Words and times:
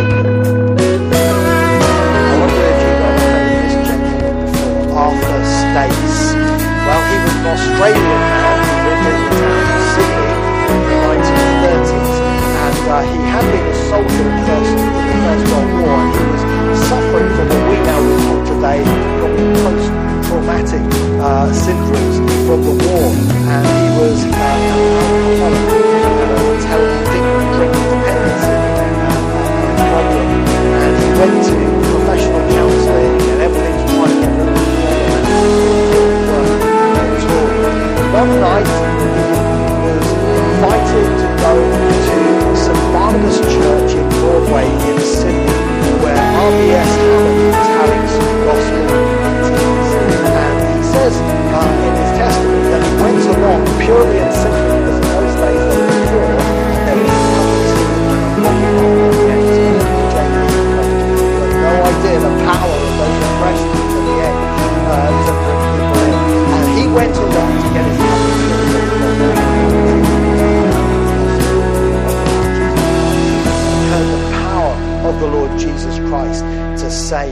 Thank 0.00 0.26
you. 0.26 0.39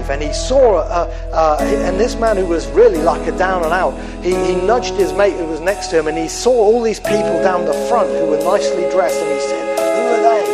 life. 0.08 0.14
And 0.14 0.22
he 0.22 0.32
saw, 0.32 0.78
uh, 0.78 1.12
uh, 1.32 1.58
and 1.60 1.98
this 1.98 2.16
man 2.16 2.36
who 2.36 2.46
was 2.46 2.66
really 2.68 2.98
like 2.98 3.26
a 3.26 3.36
down 3.36 3.64
and 3.64 3.72
out, 3.72 3.92
he, 4.22 4.30
he 4.30 4.54
nudged 4.66 4.94
his 4.94 5.12
mate 5.12 5.34
who 5.34 5.46
was 5.46 5.60
next 5.60 5.88
to 5.88 5.98
him 5.98 6.08
and 6.08 6.16
he 6.16 6.28
saw 6.28 6.52
all 6.52 6.82
these 6.82 7.00
people 7.00 7.42
down 7.42 7.64
the 7.64 7.74
front 7.88 8.08
who 8.10 8.26
were 8.26 8.42
nicely 8.44 8.88
dressed 8.90 9.20
and 9.20 9.32
he 9.32 9.40
said, 9.40 9.78
Who 9.78 10.04
are 10.14 10.22
they? 10.22 10.44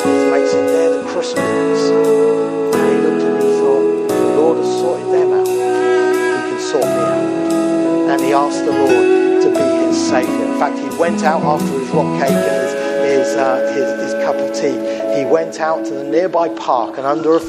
And 0.00 0.10
his 0.10 0.24
mate 0.32 0.48
said, 0.48 0.68
They're 0.68 1.02
the 1.02 1.08
Christmas. 1.08 1.90
And 2.74 2.88
he 2.90 2.96
looked 3.06 3.22
at 3.22 3.30
him 3.30 3.36
and 3.36 3.54
thought, 3.60 4.08
The 4.08 4.36
Lord 4.36 4.58
has 4.58 4.80
sorted 4.80 5.12
them 5.12 5.32
out. 5.32 5.48
He 5.48 6.50
can 6.50 6.60
sort 6.60 6.84
me 6.84 7.02
out. 7.12 8.10
And 8.10 8.20
he 8.22 8.32
asked 8.32 8.64
the 8.64 8.72
Lord 8.72 9.42
to 9.42 9.48
be 9.50 9.86
his 9.86 10.08
Savior. 10.08 10.44
In 10.44 10.58
fact, 10.58 10.78
he 10.78 10.88
went 10.98 11.22
out 11.24 11.42
after 11.42 11.78
his 11.78 11.88
rock 11.90 12.20
cake 12.20 12.30
and 12.30 12.66
his 12.66 12.74
his, 13.04 13.36
uh, 13.36 13.60
his, 13.74 14.02
his, 14.02 14.14
cup 14.24 14.34
of 14.36 14.54
tea, 14.54 14.72
he 15.14 15.26
went 15.26 15.60
out 15.60 15.84
to 15.84 15.92
the 15.92 16.04
nearby 16.04 16.48
park 16.48 16.96
and 16.96 17.06
under 17.06 17.36
a 17.36 17.40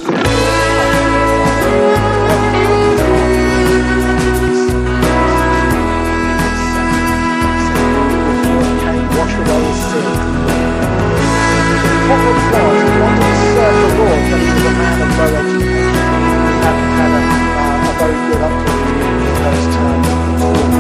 man 14.78 15.02
and 15.02 15.12
have 16.64 16.80
had 17.00 17.12
a, 17.16 17.22
very 18.00 18.20
good 18.28 18.42
upbringing. 18.44 19.46
And 19.46 19.56
people 20.26 20.76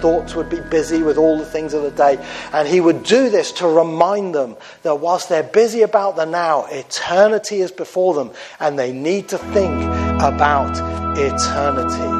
thoughts 0.00 0.34
would 0.34 0.48
be 0.48 0.60
busy 0.60 1.02
with 1.02 1.16
all 1.16 1.38
the 1.38 1.44
things 1.44 1.74
of 1.74 1.82
the 1.82 1.90
day. 1.90 2.18
And 2.52 2.66
he 2.66 2.80
would 2.80 3.02
do 3.02 3.30
this 3.30 3.52
to 3.52 3.68
remind 3.68 4.34
them 4.34 4.56
that 4.82 4.96
whilst 4.96 5.28
they're 5.28 5.42
busy 5.42 5.82
about 5.82 6.16
the 6.16 6.24
now, 6.24 6.66
eternity 6.66 7.60
is 7.60 7.72
before 7.72 8.14
them 8.14 8.30
and 8.58 8.78
they 8.78 8.92
need 8.92 9.28
to 9.28 9.38
think 9.38 9.82
about 10.20 10.76
eternity. 11.16 12.10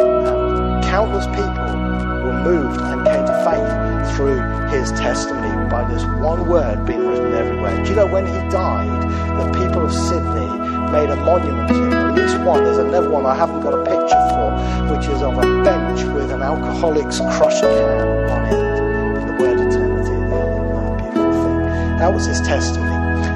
And 0.00 0.84
countless 0.84 1.26
people 1.26 1.74
were 2.24 2.42
moved 2.44 2.80
and 2.80 3.04
came 3.06 3.26
to 3.26 3.44
faith 3.44 4.16
through 4.16 4.40
his 4.68 4.90
testimony 4.92 5.68
by 5.70 5.84
this 5.92 6.04
one 6.20 6.48
word 6.48 6.86
being 6.86 7.06
written 7.06 7.32
everywhere. 7.32 7.82
Do 7.82 7.90
you 7.90 7.96
know 7.96 8.06
when 8.06 8.26
he 8.26 8.32
died, 8.50 9.02
the 9.38 9.46
people 9.58 9.63
of 9.84 9.92
Sydney 9.92 10.48
made 10.90 11.10
a 11.10 11.16
monument 11.16 11.68
to 11.68 11.84
At 12.14 12.46
one. 12.46 12.64
There's 12.64 12.78
another 12.78 13.10
one 13.10 13.26
I 13.26 13.34
haven't 13.34 13.60
got 13.60 13.74
a 13.74 13.82
picture 13.84 14.24
for, 14.32 14.48
which 14.94 15.06
is 15.08 15.20
of 15.20 15.36
a 15.36 15.62
bench 15.62 16.02
with 16.14 16.30
an 16.30 16.40
alcoholic's 16.40 17.18
crushed 17.36 17.60
can 17.60 18.30
on 18.30 18.42
it, 18.46 19.14
with 19.14 19.26
the 19.28 19.42
word 19.42 19.60
eternity 19.60 20.16
that 20.30 20.98
beautiful 20.98 21.32
thing. 21.44 21.98
That 21.98 22.14
was 22.14 22.24
his 22.26 22.40
testimony. 22.40 22.92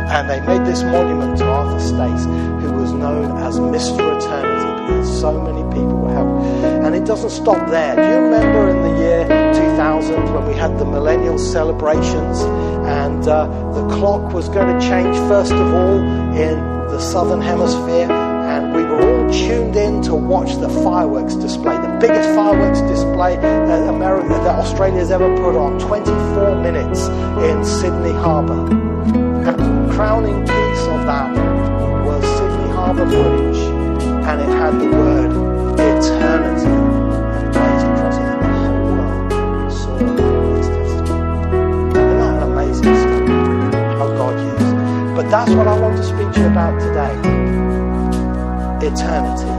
And 0.08 0.30
they 0.30 0.40
made 0.40 0.64
this 0.66 0.82
monument 0.82 1.36
to 1.38 1.44
Arthur 1.44 1.80
Stace, 1.80 2.24
who 2.24 2.72
was 2.72 2.92
known 2.92 3.36
as 3.42 3.58
Mr. 3.58 4.00
Eternity, 4.16 4.82
because 4.86 5.20
so 5.20 5.38
many 5.42 5.62
people 5.74 5.98
were 5.98 6.12
helped. 6.12 6.46
And 6.84 6.94
it 6.94 7.04
doesn't 7.04 7.30
stop 7.30 7.68
there. 7.68 7.94
Do 7.94 8.02
you 8.02 8.18
remember 8.24 8.70
in 8.70 8.82
the 8.82 8.98
year 8.98 9.24
2000 9.52 10.32
when 10.32 10.46
we 10.46 10.54
had 10.54 10.78
the 10.78 10.86
millennial 10.86 11.38
celebrations 11.38 12.40
and 12.88 13.28
uh, 13.28 13.46
the 13.74 13.86
clock 13.96 14.32
was 14.32 14.48
going 14.48 14.78
to 14.78 14.88
change, 14.88 15.14
first 15.28 15.52
of 15.52 15.74
all, 15.74 15.98
in 16.38 16.58
the 16.88 17.00
southern 17.00 17.40
hemisphere? 17.40 18.10
And 18.10 18.74
we 18.74 18.82
were 18.84 19.00
all 19.00 19.30
tuned 19.30 19.76
in 19.76 20.00
to 20.02 20.14
watch 20.14 20.56
the 20.56 20.68
fireworks 20.82 21.34
display, 21.34 21.76
the 21.76 21.98
biggest 22.00 22.30
fireworks 22.34 22.80
display 22.82 23.36
that 23.36 23.88
America, 23.88 24.28
that 24.28 24.58
Australia's 24.58 25.10
ever 25.10 25.28
put 25.36 25.56
on, 25.56 25.78
24 25.78 26.62
minutes 26.62 27.08
in 27.48 27.64
Sydney 27.64 28.12
Harbour 28.12 28.64
The 29.44 29.92
crowning 29.92 30.40
piece 30.42 30.86
of 30.86 31.04
that 31.06 31.34
was 32.06 32.24
Sydney 32.38 32.70
Harbour 32.70 33.04
Bridge, 33.06 33.58
and 34.28 34.40
it 34.40 34.48
had 34.48 34.78
the 34.78 34.90
word 34.96 35.32
eternity 35.78 37.07
That's 45.30 45.50
what 45.52 45.68
I 45.68 45.78
want 45.78 45.94
to 45.98 46.02
speak 46.02 46.32
to 46.32 46.40
you 46.40 46.46
about 46.46 46.80
today. 46.80 47.12
Eternity. 48.80 49.52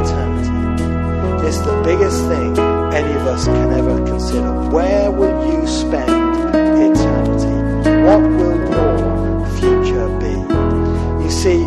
Eternity. 0.00 1.46
It's 1.46 1.58
the 1.58 1.82
biggest 1.84 2.26
thing 2.26 2.58
any 2.94 3.12
of 3.12 3.26
us 3.26 3.44
can 3.44 3.70
ever 3.72 4.02
consider. 4.06 4.50
Where 4.70 5.10
will 5.10 5.52
you 5.52 5.66
spend 5.66 6.08
eternity? 6.88 7.56
What 8.02 8.22
will 8.22 8.58
your 8.70 9.46
future 9.58 10.08
be? 10.18 10.34
You 11.22 11.30
see, 11.30 11.60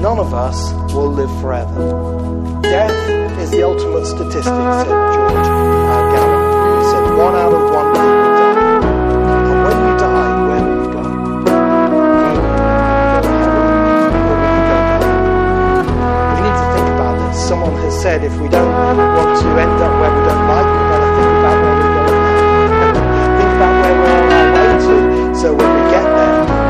none 0.00 0.20
of 0.20 0.32
us 0.32 0.72
will 0.94 1.10
live 1.10 1.32
forever. 1.40 2.60
Death 2.62 3.40
is 3.40 3.50
the 3.50 3.64
ultimate 3.64 4.06
statistic, 4.06 4.44
said 4.44 4.86
George 5.14 6.13
said 18.04 18.22
if 18.22 18.38
we 18.38 18.50
don't 18.50 18.68
want 18.68 19.40
to 19.40 19.48
end 19.64 19.80
up 19.80 19.92
where 19.98 20.12
we 20.12 20.20
don't 20.28 20.46
like, 20.46 20.68
we've 20.68 20.88
got 20.92 21.00
to 21.00 21.10
think 21.16 21.32
about 21.40 21.56
where 21.64 21.76
we're 21.80 21.94
going. 21.96 22.20
think 23.40 23.52
about 23.56 23.74
where 23.80 23.94
we're 23.98 24.12
on 24.20 24.32
our 24.36 24.48
way 24.52 24.68
to. 24.84 25.34
So 25.34 25.54
when 25.54 25.70
we 25.72 25.82
get 25.90 26.04
there, 26.04 26.63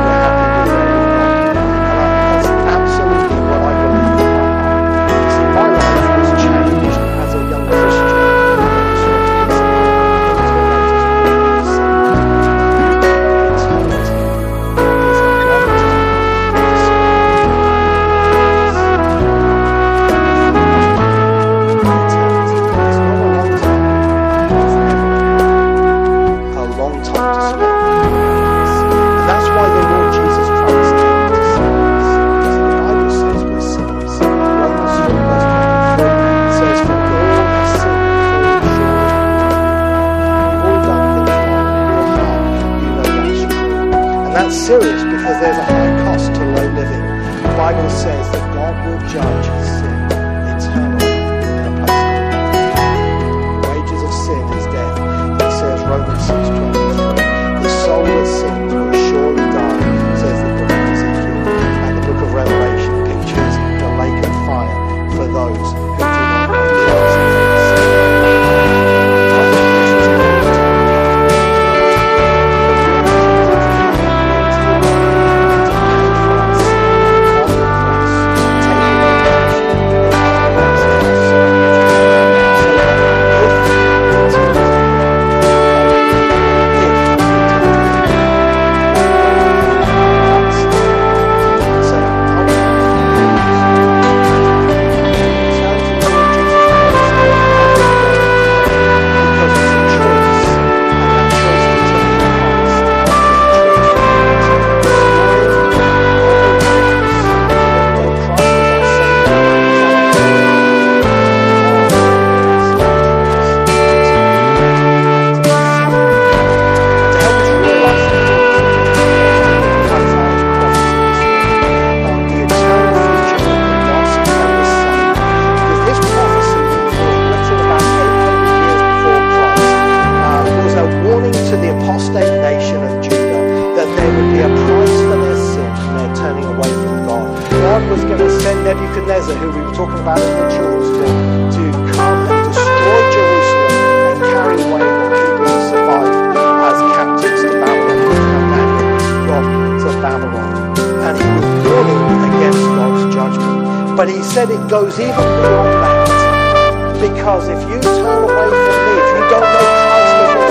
Because 157.25 157.49
if 157.49 157.57
you 157.57 157.81
turn 157.81 158.21
away 158.21 158.53
from 158.53 158.77
me, 158.85 158.93
if 159.01 159.09
you 159.17 159.25
don't 159.33 159.49
know 159.49 159.65
Christ 159.65 160.13
as 160.21 160.29
your 160.37 160.45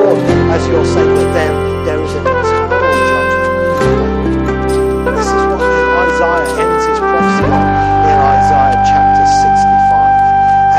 Lord, 0.00 0.24
as 0.56 0.64
your 0.68 0.80
Savior, 0.88 1.28
then 1.36 1.52
there 1.84 2.00
is 2.00 2.12
an 2.16 2.24
eternal 2.24 2.96
judgment. 3.12 3.60
This 5.04 5.28
is 5.28 5.44
what 5.52 5.60
Isaiah 6.08 6.48
ends 6.64 6.84
his 6.88 6.96
prophecy 6.96 7.44
on 7.44 7.60
in 8.08 8.16
Isaiah 8.24 8.80
chapter 8.88 9.28
65. 9.44 10.16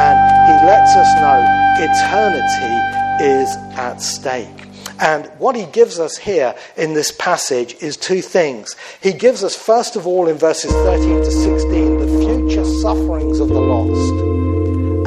And 0.01 0.17
he 0.49 0.55
lets 0.65 0.97
us 0.97 1.09
know 1.21 1.37
eternity 1.85 2.73
is 3.21 3.53
at 3.77 4.01
stake. 4.01 4.65
And 4.99 5.27
what 5.37 5.55
he 5.55 5.65
gives 5.67 5.99
us 5.99 6.17
here 6.17 6.55
in 6.75 6.95
this 6.95 7.11
passage 7.11 7.75
is 7.81 7.97
two 7.97 8.23
things. 8.23 8.75
He 8.99 9.13
gives 9.13 9.43
us, 9.43 9.55
first 9.55 9.95
of 9.95 10.07
all, 10.07 10.27
in 10.27 10.39
verses 10.39 10.71
13 10.71 11.17
to 11.19 11.31
16, 11.31 11.99
the 11.99 12.07
future 12.25 12.65
sufferings 12.65 13.39
of 13.39 13.49
the 13.49 13.61
lost. 13.61 14.28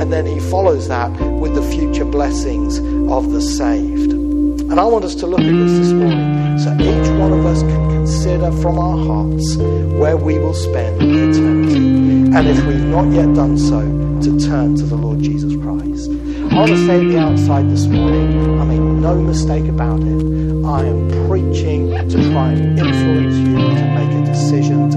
And 0.02 0.12
then 0.12 0.26
he 0.26 0.40
follows 0.50 0.88
that 0.88 1.12
with 1.38 1.54
the 1.54 1.62
future 1.62 2.04
blessings 2.04 2.78
of 3.08 3.30
the 3.30 3.40
saved. 3.40 4.10
And 4.10 4.80
I 4.80 4.84
want 4.84 5.04
us 5.04 5.14
to 5.14 5.28
look 5.28 5.38
at 5.38 5.46
this 5.46 5.78
this 5.78 5.92
morning 5.92 6.58
so 6.58 6.74
each 6.74 7.08
one 7.20 7.32
of 7.32 7.46
us 7.46 7.62
can 7.62 7.88
consider 7.88 8.50
from 8.60 8.80
our 8.80 8.98
hearts 8.98 9.54
where 9.94 10.16
we 10.16 10.40
will 10.40 10.54
spend 10.54 11.00
eternity. 11.00 12.36
And 12.36 12.48
if 12.48 12.66
we've 12.66 12.84
not 12.84 13.12
yet 13.12 13.32
done 13.36 13.56
so, 13.56 13.78
to 14.22 14.40
turn 14.40 14.74
to 14.74 14.82
the 14.82 14.96
Lord 14.96 15.20
Jesus 15.20 15.54
Christ. 15.62 16.10
I 16.50 16.56
want 16.56 16.70
to 16.70 16.84
say 16.84 16.96
at 16.96 17.08
the 17.08 17.18
outside 17.20 17.70
this 17.70 17.86
morning, 17.86 18.58
I 18.60 18.64
make 18.64 18.80
no 18.80 19.14
mistake 19.14 19.68
about 19.68 20.00
it. 20.00 20.66
I 20.66 20.84
am 20.84 21.28
preaching 21.28 21.90
to 21.90 22.30
try 22.32 22.50
and 22.50 22.76
influence 22.76 23.36
you 23.36 23.54
to 23.54 23.84
make 23.94 24.10
a 24.10 24.26
decision 24.26 24.90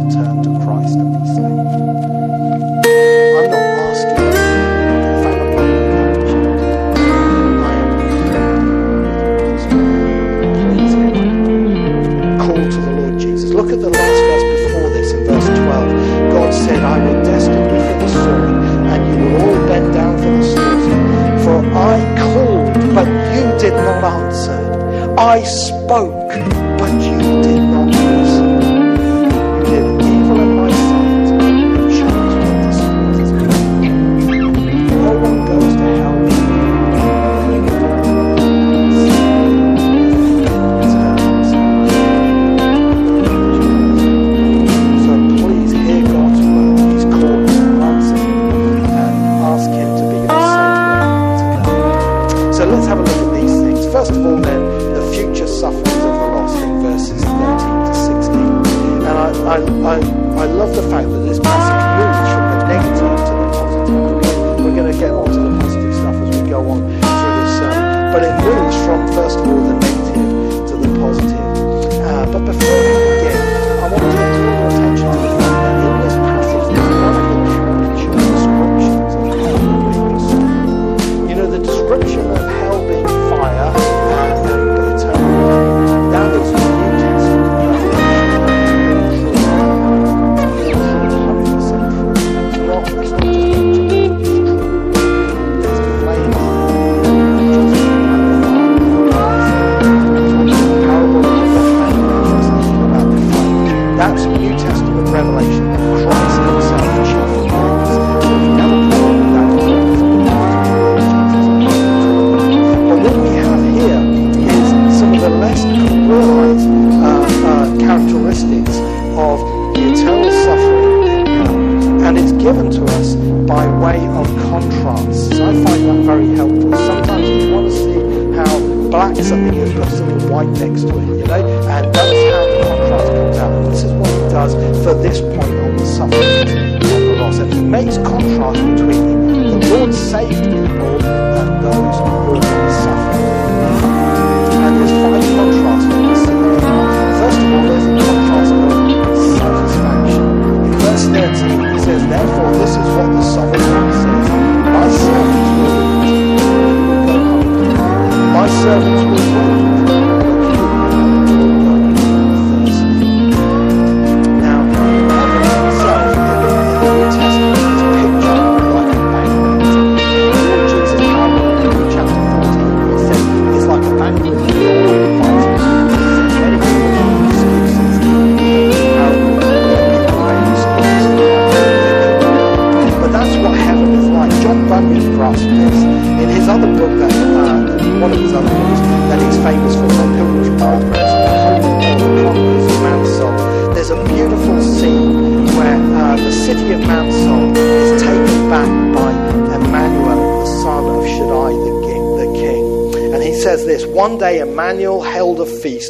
at 13.75 13.81
the 13.81 13.89
last 13.89 14.21
verse 14.29 14.45
before 14.55 14.89
this 14.89 15.11
in 15.11 15.23
verse 15.25 15.47
12. 15.47 16.31
God 16.31 16.53
said, 16.53 16.79
I 16.81 16.97
will 17.03 17.23
destine 17.23 17.75
you 17.75 17.81
for 17.87 17.97
the 17.99 18.09
sword, 18.23 18.55
and 18.91 19.01
you 19.07 19.15
will 19.21 19.41
all 19.41 19.67
bend 19.67 19.93
down 19.93 20.17
for 20.17 20.31
the 20.31 20.43
slaughter. 20.53 20.99
For 21.43 21.59
I 21.75 21.95
called, 22.19 22.95
but 22.95 23.07
you 23.35 23.45
did 23.59 23.73
not 23.73 24.03
answer. 24.03 24.61
I 25.17 25.43
spoke, 25.43 26.29
but 26.79 26.93
you 27.03 27.44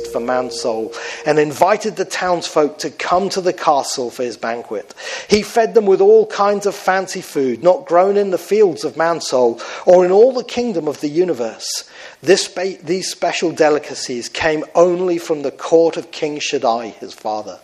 feast 0.06 0.14
for 0.14 0.20
Mansoul 0.20 0.94
and 1.26 1.40
invited 1.40 1.96
the 1.96 2.06
townsfolk 2.06 2.78
to 2.80 2.90
come 2.90 3.30
to 3.30 3.42
the 3.42 3.54
castle 3.54 4.10
for 4.10 4.24
his 4.24 4.38
banquet. 4.38 4.94
He 5.30 5.42
fed 5.42 5.74
them 5.74 5.86
with 5.86 6.02
all 6.02 6.28
kinds 6.28 6.66
of 6.66 6.76
fancy 6.76 7.22
food, 7.22 7.64
not 7.64 7.86
grown 7.86 8.18
in 8.18 8.32
the 8.32 8.38
fields 8.38 8.84
of 8.84 8.98
Mansoul 8.98 9.62
or 9.86 10.06
in 10.06 10.12
all 10.12 10.34
the 10.34 10.44
kingdom 10.44 10.88
of 10.88 11.02
the 11.02 11.10
universe. 11.10 11.90
Spe- 12.24 12.82
these 12.84 13.10
special 13.10 13.52
delicacies 13.52 14.30
came 14.30 14.64
only 14.74 15.18
from 15.18 15.42
the 15.42 15.52
court 15.52 15.98
of 15.98 16.12
King 16.12 16.40
Shaddai, 16.40 16.90
his 16.90 17.14
father. 17.14 17.60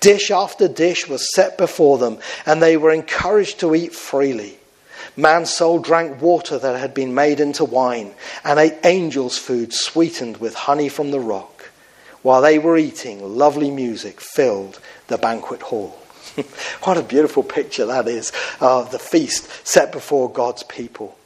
Dish 0.00 0.30
after 0.30 0.66
dish 0.66 1.08
was 1.08 1.34
set 1.34 1.58
before 1.58 1.98
them, 1.98 2.18
and 2.46 2.62
they 2.62 2.76
were 2.76 2.90
encouraged 2.90 3.60
to 3.60 3.74
eat 3.74 3.94
freely. 3.94 4.58
Man's 5.14 5.52
soul 5.52 5.78
drank 5.78 6.22
water 6.22 6.58
that 6.58 6.78
had 6.78 6.94
been 6.94 7.14
made 7.14 7.38
into 7.38 7.64
wine, 7.64 8.14
and 8.44 8.58
ate 8.58 8.78
angels' 8.84 9.36
food 9.36 9.72
sweetened 9.72 10.38
with 10.38 10.54
honey 10.54 10.88
from 10.88 11.10
the 11.10 11.20
rock. 11.20 11.57
While 12.28 12.42
they 12.42 12.58
were 12.58 12.76
eating, 12.76 13.38
lovely 13.38 13.70
music 13.70 14.20
filled 14.20 14.80
the 15.06 15.16
banquet 15.16 15.62
hall. 15.62 15.98
what 16.82 16.98
a 16.98 17.02
beautiful 17.02 17.42
picture 17.42 17.86
that 17.86 18.06
is 18.06 18.32
of 18.60 18.92
the 18.92 18.98
feast 18.98 19.48
set 19.66 19.92
before 19.92 20.30
God's 20.30 20.62
people. 20.62 21.16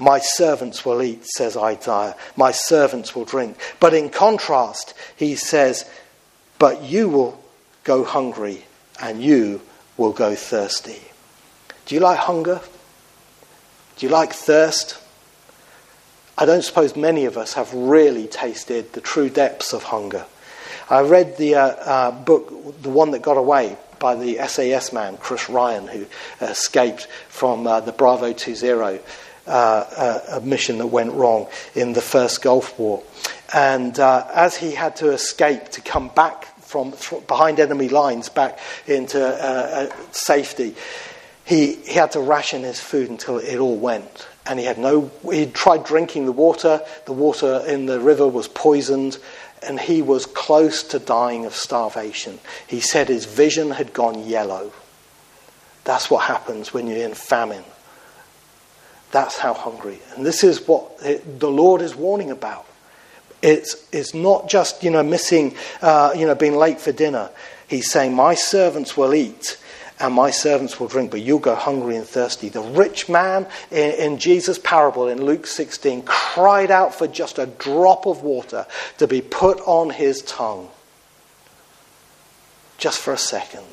My 0.00 0.18
servants 0.18 0.84
will 0.84 1.00
eat, 1.00 1.24
says 1.24 1.56
Isaiah. 1.56 2.16
My 2.34 2.50
servants 2.50 3.14
will 3.14 3.24
drink. 3.24 3.56
But 3.78 3.94
in 3.94 4.10
contrast, 4.10 4.94
he 5.14 5.36
says, 5.36 5.88
But 6.58 6.82
you 6.82 7.08
will 7.08 7.40
go 7.84 8.02
hungry 8.02 8.64
and 9.00 9.22
you 9.22 9.60
will 9.96 10.12
go 10.12 10.34
thirsty. 10.34 11.02
Do 11.84 11.94
you 11.94 12.00
like 12.00 12.18
hunger? 12.18 12.60
Do 13.96 14.06
you 14.06 14.10
like 14.10 14.32
thirst? 14.32 15.00
I 16.38 16.44
don't 16.44 16.62
suppose 16.62 16.96
many 16.96 17.24
of 17.24 17.38
us 17.38 17.54
have 17.54 17.72
really 17.72 18.26
tasted 18.26 18.92
the 18.92 19.00
true 19.00 19.30
depths 19.30 19.72
of 19.72 19.84
hunger. 19.84 20.26
I 20.90 21.00
read 21.00 21.36
the 21.38 21.54
uh, 21.54 21.66
uh, 21.66 22.10
book, 22.10 22.82
The 22.82 22.90
One 22.90 23.10
That 23.12 23.22
Got 23.22 23.38
Away, 23.38 23.76
by 23.98 24.14
the 24.14 24.36
SAS 24.46 24.92
man, 24.92 25.16
Chris 25.16 25.48
Ryan, 25.48 25.88
who 25.88 26.06
escaped 26.40 27.06
from 27.28 27.66
uh, 27.66 27.80
the 27.80 27.92
Bravo 27.92 28.32
20 28.34 29.00
uh, 29.46 30.40
mission 30.42 30.78
that 30.78 30.86
went 30.88 31.12
wrong 31.12 31.48
in 31.74 31.94
the 31.94 32.02
first 32.02 32.42
Gulf 32.42 32.78
War. 32.78 33.02
And 33.54 33.98
uh, 33.98 34.26
as 34.34 34.56
he 34.56 34.72
had 34.72 34.96
to 34.96 35.12
escape 35.12 35.70
to 35.70 35.80
come 35.80 36.08
back 36.08 36.44
from, 36.60 36.92
from 36.92 37.22
behind 37.24 37.60
enemy 37.60 37.88
lines 37.88 38.28
back 38.28 38.58
into 38.86 39.24
uh, 39.24 39.88
uh, 39.90 39.96
safety, 40.10 40.74
he, 41.44 41.76
he 41.76 41.94
had 41.94 42.12
to 42.12 42.20
ration 42.20 42.62
his 42.62 42.80
food 42.80 43.08
until 43.08 43.38
it 43.38 43.56
all 43.58 43.76
went. 43.76 44.26
And 44.48 44.58
he 44.58 44.64
had 44.64 44.78
no, 44.78 45.10
he 45.30 45.46
tried 45.46 45.84
drinking 45.84 46.26
the 46.26 46.32
water. 46.32 46.80
The 47.04 47.12
water 47.12 47.64
in 47.66 47.86
the 47.86 48.00
river 48.00 48.28
was 48.28 48.48
poisoned, 48.48 49.18
and 49.62 49.80
he 49.80 50.02
was 50.02 50.26
close 50.26 50.82
to 50.84 50.98
dying 50.98 51.46
of 51.46 51.54
starvation. 51.54 52.38
He 52.66 52.80
said 52.80 53.08
his 53.08 53.24
vision 53.24 53.72
had 53.72 53.92
gone 53.92 54.26
yellow. 54.26 54.72
That's 55.84 56.10
what 56.10 56.24
happens 56.24 56.72
when 56.72 56.86
you're 56.86 57.06
in 57.06 57.14
famine. 57.14 57.64
That's 59.12 59.38
how 59.38 59.54
hungry. 59.54 60.00
And 60.14 60.26
this 60.26 60.42
is 60.44 60.66
what 60.66 60.90
it, 61.02 61.40
the 61.40 61.50
Lord 61.50 61.80
is 61.80 61.94
warning 61.94 62.30
about. 62.30 62.66
It's, 63.42 63.86
it's 63.92 64.14
not 64.14 64.48
just, 64.48 64.82
you 64.82 64.90
know, 64.90 65.02
missing, 65.02 65.54
uh, 65.80 66.12
you 66.16 66.26
know, 66.26 66.34
being 66.34 66.56
late 66.56 66.80
for 66.80 66.92
dinner. 66.92 67.30
He's 67.68 67.90
saying, 67.90 68.14
My 68.14 68.34
servants 68.34 68.96
will 68.96 69.14
eat 69.14 69.58
and 69.98 70.12
my 70.14 70.30
servants 70.30 70.78
will 70.78 70.88
drink, 70.88 71.10
but 71.10 71.22
you'll 71.22 71.38
go 71.38 71.54
hungry 71.54 71.96
and 71.96 72.06
thirsty. 72.06 72.48
The 72.48 72.60
rich 72.60 73.08
man 73.08 73.46
in, 73.70 73.92
in, 73.92 74.18
Jesus' 74.18 74.58
parable 74.58 75.08
in 75.08 75.24
Luke 75.24 75.46
16 75.46 76.02
cried 76.02 76.70
out 76.70 76.94
for 76.94 77.06
just 77.06 77.38
a 77.38 77.46
drop 77.46 78.06
of 78.06 78.22
water 78.22 78.66
to 78.98 79.06
be 79.06 79.22
put 79.22 79.58
on 79.60 79.90
his 79.90 80.20
tongue. 80.22 80.68
Just 82.76 83.00
for 83.00 83.14
a 83.14 83.18
second. 83.18 83.64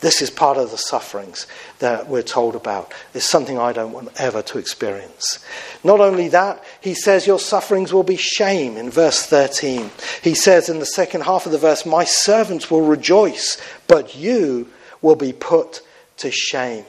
This 0.00 0.22
is 0.22 0.30
part 0.30 0.56
of 0.56 0.70
the 0.70 0.78
sufferings 0.78 1.46
that 1.78 2.08
we're 2.08 2.22
told 2.22 2.56
about. 2.56 2.92
It's 3.12 3.26
something 3.26 3.58
I 3.58 3.72
don't 3.72 3.92
want 3.92 4.08
ever 4.16 4.40
to 4.42 4.58
experience. 4.58 5.44
Not 5.84 6.00
only 6.00 6.28
that, 6.28 6.64
he 6.80 6.94
says 6.94 7.26
your 7.26 7.38
sufferings 7.38 7.92
will 7.92 8.02
be 8.02 8.16
shame 8.16 8.78
in 8.78 8.90
verse 8.90 9.26
13. 9.26 9.90
He 10.22 10.34
says 10.34 10.70
in 10.70 10.78
the 10.78 10.86
second 10.86 11.22
half 11.22 11.44
of 11.44 11.52
the 11.52 11.58
verse, 11.58 11.84
My 11.84 12.04
servants 12.04 12.70
will 12.70 12.86
rejoice, 12.86 13.60
but 13.86 14.16
you 14.16 14.68
will 15.02 15.16
be 15.16 15.32
put 15.32 15.82
to 16.18 16.30
shame. 16.30 16.84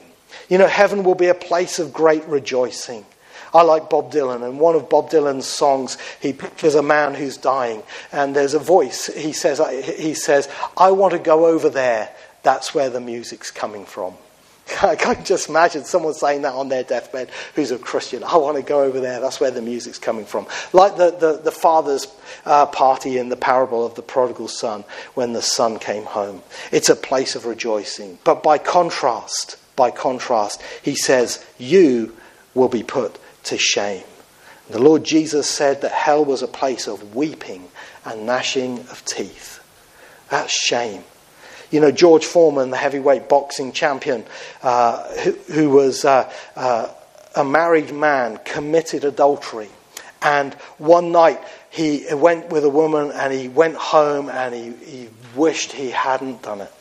You 0.49 0.57
know, 0.57 0.67
heaven 0.67 1.03
will 1.03 1.15
be 1.15 1.27
a 1.27 1.33
place 1.33 1.79
of 1.79 1.93
great 1.93 2.25
rejoicing. 2.25 3.05
I 3.53 3.63
like 3.63 3.89
Bob 3.89 4.13
Dylan, 4.13 4.43
and 4.43 4.59
one 4.59 4.75
of 4.75 4.89
Bob 4.89 5.09
Dylan's 5.09 5.45
songs, 5.45 5.97
he 6.21 6.31
pictures 6.31 6.75
a 6.75 6.81
man 6.81 7.13
who's 7.15 7.35
dying, 7.35 7.83
and 8.13 8.33
there's 8.33 8.53
a 8.53 8.59
voice. 8.59 9.07
He 9.07 9.33
says, 9.33 9.61
he 9.97 10.13
says, 10.13 10.47
I 10.77 10.91
want 10.91 11.11
to 11.13 11.19
go 11.19 11.47
over 11.47 11.69
there 11.69 12.11
that's 12.43 12.73
where 12.73 12.89
the 12.89 12.99
music's 12.99 13.51
coming 13.51 13.85
from. 13.85 14.15
I 14.81 14.95
can 14.95 15.23
just 15.23 15.49
imagine 15.49 15.83
someone 15.83 16.13
saying 16.13 16.43
that 16.43 16.53
on 16.53 16.69
their 16.69 16.83
deathbed 16.83 17.29
who's 17.55 17.71
a 17.71 17.77
Christian. 17.77 18.23
I 18.23 18.37
want 18.37 18.57
to 18.57 18.63
go 18.63 18.83
over 18.83 18.99
there. 18.99 19.19
That's 19.19 19.39
where 19.39 19.51
the 19.51 19.61
music's 19.61 19.97
coming 19.97 20.25
from. 20.25 20.47
Like 20.73 20.97
the, 20.97 21.11
the, 21.11 21.41
the 21.43 21.51
father's 21.51 22.07
uh, 22.45 22.65
party 22.67 23.17
in 23.17 23.29
the 23.29 23.35
parable 23.35 23.85
of 23.85 23.95
the 23.95 24.01
prodigal 24.01 24.47
son 24.47 24.83
when 25.13 25.33
the 25.33 25.41
son 25.41 25.79
came 25.79 26.03
home. 26.03 26.41
It's 26.71 26.89
a 26.89 26.95
place 26.95 27.35
of 27.35 27.45
rejoicing. 27.45 28.17
But 28.23 28.43
by 28.43 28.57
contrast, 28.57 29.57
by 29.75 29.91
contrast, 29.91 30.61
he 30.81 30.95
says, 30.95 31.45
You 31.57 32.15
will 32.53 32.69
be 32.69 32.83
put 32.83 33.17
to 33.45 33.57
shame. 33.57 34.03
The 34.69 34.81
Lord 34.81 35.03
Jesus 35.03 35.49
said 35.49 35.81
that 35.81 35.91
hell 35.91 36.23
was 36.23 36.41
a 36.41 36.47
place 36.47 36.87
of 36.87 37.15
weeping 37.15 37.67
and 38.05 38.25
gnashing 38.25 38.79
of 38.79 39.03
teeth. 39.05 39.59
That's 40.29 40.53
shame. 40.53 41.03
You 41.71 41.79
know, 41.79 41.91
George 41.91 42.25
Foreman, 42.25 42.69
the 42.69 42.77
heavyweight 42.77 43.29
boxing 43.29 43.71
champion, 43.71 44.25
uh, 44.61 45.07
who, 45.19 45.31
who, 45.53 45.69
was 45.69 46.03
uh, 46.03 46.31
uh, 46.55 46.89
a 47.35 47.45
married 47.45 47.93
man, 47.93 48.39
committed 48.43 49.05
adultery. 49.05 49.69
And 50.21 50.53
one 50.77 51.13
night 51.13 51.39
he 51.69 52.05
went 52.13 52.49
with 52.49 52.65
a 52.65 52.69
woman 52.69 53.11
and 53.11 53.33
he 53.33 53.47
went 53.47 53.75
home 53.75 54.29
and 54.29 54.53
he, 54.53 54.85
he 54.85 55.09
wished 55.35 55.71
he 55.71 55.91
hadn't 55.91 56.43
done 56.43 56.61
it. 56.61 56.71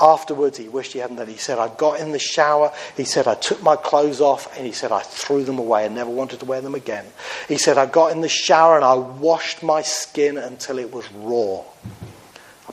Afterwards, 0.00 0.58
he 0.58 0.68
wished 0.68 0.92
he 0.92 0.98
hadn't 0.98 1.16
done 1.16 1.28
it. 1.28 1.32
He 1.32 1.38
said, 1.38 1.60
I 1.60 1.68
got 1.68 2.00
in 2.00 2.10
the 2.10 2.18
shower. 2.18 2.72
He 2.96 3.04
said, 3.04 3.28
I 3.28 3.36
took 3.36 3.62
my 3.62 3.76
clothes 3.76 4.20
off. 4.20 4.54
And 4.56 4.66
he 4.66 4.72
said, 4.72 4.90
I 4.90 5.00
threw 5.00 5.44
them 5.44 5.58
away 5.60 5.86
and 5.86 5.94
never 5.94 6.10
wanted 6.10 6.40
to 6.40 6.46
wear 6.46 6.60
them 6.60 6.74
again. 6.74 7.04
He 7.46 7.56
said, 7.56 7.78
I 7.78 7.86
got 7.86 8.10
in 8.10 8.20
the 8.20 8.28
shower 8.28 8.74
and 8.74 8.84
I 8.84 8.94
washed 8.94 9.62
my 9.62 9.82
skin 9.82 10.36
until 10.36 10.80
it 10.80 10.92
was 10.92 11.10
raw 11.12 11.62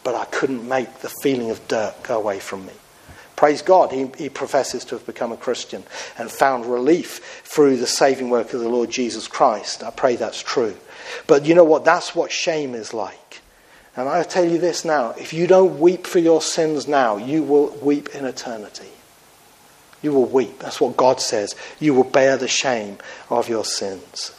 but 0.04 0.15
I 0.15 0.25
couldn't 0.25 0.67
make 0.67 0.99
the 0.99 1.10
feeling 1.21 1.49
of 1.49 1.67
dirt 1.67 1.95
go 2.04 2.17
away 2.17 2.39
from 2.39 2.65
me. 2.65 2.73
Praise 3.36 3.62
God, 3.63 3.91
he, 3.91 4.06
he, 4.17 4.30
professes 4.30 4.86
to 4.86 4.95
have 4.95 5.06
become 5.08 5.32
a 5.32 5.38
Christian 5.38 5.84
and 6.19 6.30
found 6.30 6.67
relief 6.67 7.41
through 7.43 7.77
the 7.77 7.88
saving 7.88 8.30
work 8.30 8.54
of 8.54 8.60
the 8.60 8.69
Lord 8.69 8.91
Jesus 8.91 9.27
Christ. 9.27 9.84
I 9.84 9.89
pray 9.89 10.15
that's 10.15 10.43
true. 10.43 10.75
But 11.25 11.45
you 11.45 11.56
know 11.56 11.63
what? 11.63 11.84
That's 11.84 12.15
what 12.15 12.32
shame 12.32 12.75
is 12.75 12.93
like. 12.93 13.41
And 13.95 14.08
I 14.08 14.23
tell 14.23 14.45
you 14.45 14.60
this 14.60 14.86
now 14.86 15.12
if 15.17 15.34
you 15.34 15.47
don't 15.47 15.80
weep 15.80 16.06
for 16.06 16.19
your 16.19 16.41
sins 16.41 16.88
now, 16.88 17.17
you 17.17 17.41
will 17.41 17.69
weep 17.82 18.10
in 18.10 18.25
eternity. 18.25 18.89
You 20.01 20.13
will 20.13 20.25
weep. 20.25 20.60
That's 20.60 20.80
what 20.80 20.97
God 20.97 21.19
says. 21.19 21.56
You 21.80 21.93
will 21.93 22.04
bear 22.04 22.38
the 22.38 22.47
shame 22.47 22.97
of 23.30 23.49
your 23.49 23.65
sins. 23.65 24.34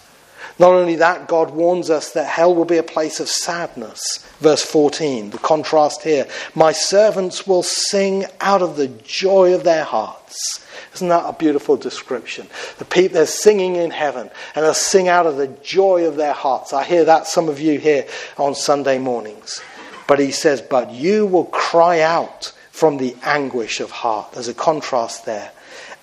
Not 0.59 0.73
only 0.73 0.97
that, 0.97 1.29
God 1.29 1.51
warns 1.51 1.91
us 1.91 2.13
that 2.13 2.27
hell 2.27 2.55
will 2.55 2.65
be 2.65 2.79
a 2.79 2.83
place 2.83 3.21
of 3.21 3.29
sadness. 3.29 4.25
Verse 4.43 4.65
14, 4.65 5.31
the 5.31 5.39
contrast 5.39 6.03
here. 6.03 6.27
My 6.57 6.73
servants 6.73 7.47
will 7.47 7.63
sing 7.63 8.25
out 8.41 8.61
of 8.61 8.75
the 8.77 8.89
joy 8.89 9.55
of 9.55 9.63
their 9.63 9.85
hearts. 9.85 10.67
Isn't 10.95 11.11
that 11.11 11.29
a 11.29 11.33
beautiful 11.33 11.77
description? 11.77 12.49
The 12.79 12.85
people, 12.85 13.15
they're 13.15 13.27
singing 13.27 13.77
in 13.77 13.93
heaven 13.93 14.29
and 14.57 14.65
they'll 14.65 14.75
sing 14.75 15.07
out 15.07 15.27
of 15.27 15.37
the 15.37 15.47
joy 15.47 16.07
of 16.09 16.17
their 16.17 16.33
hearts. 16.33 16.73
I 16.73 16.83
hear 16.83 17.05
that 17.05 17.29
some 17.29 17.49
of 17.49 17.61
you 17.61 17.79
here 17.79 18.05
on 18.37 18.57
Sunday 18.57 18.99
mornings. 18.99 19.63
But 20.09 20.19
he 20.19 20.33
says, 20.33 20.61
But 20.61 20.91
you 20.91 21.25
will 21.25 21.45
cry 21.45 22.01
out 22.01 22.53
from 22.73 22.97
the 22.97 23.15
anguish 23.23 23.79
of 23.79 23.93
heart. 23.93 24.33
There's 24.33 24.49
a 24.49 24.55
contrast 24.55 25.25
there. 25.25 25.53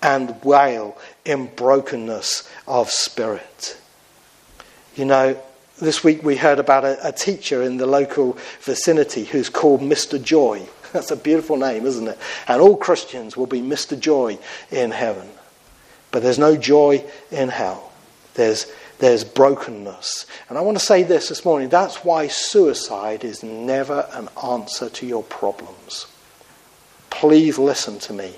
And 0.02 0.42
wail 0.46 0.98
in 1.26 1.48
brokenness 1.58 2.50
of 2.70 2.90
spirit. 2.90 3.78
You 4.96 5.04
know, 5.04 5.42
this 5.80 6.04
week 6.04 6.24
we 6.24 6.36
heard 6.36 6.60
about 6.60 6.86
a, 6.86 7.08
a 7.08 7.12
teacher 7.12 7.64
in 7.64 7.78
the 7.78 7.86
local 7.86 8.38
vicinity 8.62 9.26
who's 9.26 9.50
called 9.50 9.82
Mr. 9.82 10.22
Joy. 10.22 10.68
That's 10.94 11.12
a 11.12 11.16
beautiful 11.16 11.58
name, 11.58 11.86
isn't 11.86 12.08
it? 12.08 12.18
And 12.48 12.62
all 12.62 12.78
Christians 12.78 13.38
will 13.38 13.48
be 13.48 13.62
Mr. 13.62 14.00
Joy 14.00 14.38
in 14.72 14.92
heaven. 14.92 15.30
But 16.12 16.24
there's 16.24 16.40
no 16.40 16.58
joy 16.58 17.04
in 17.32 17.50
hell. 17.50 17.92
There's, 18.34 18.72
there's 19.00 19.24
brokenness. 19.24 20.26
And 20.50 20.58
I 20.58 20.62
want 20.62 20.78
to 20.78 20.84
say 20.84 21.04
this 21.04 21.30
this 21.30 21.46
morning 21.46 21.70
that's 21.70 22.04
why 22.04 22.28
suicide 22.28 23.24
is 23.24 23.44
never 23.44 24.08
an 24.14 24.30
answer 24.44 24.90
to 24.90 25.06
your 25.06 25.24
problems. 25.24 26.08
Please 27.10 27.60
listen 27.60 28.00
to 28.00 28.14
me. 28.14 28.34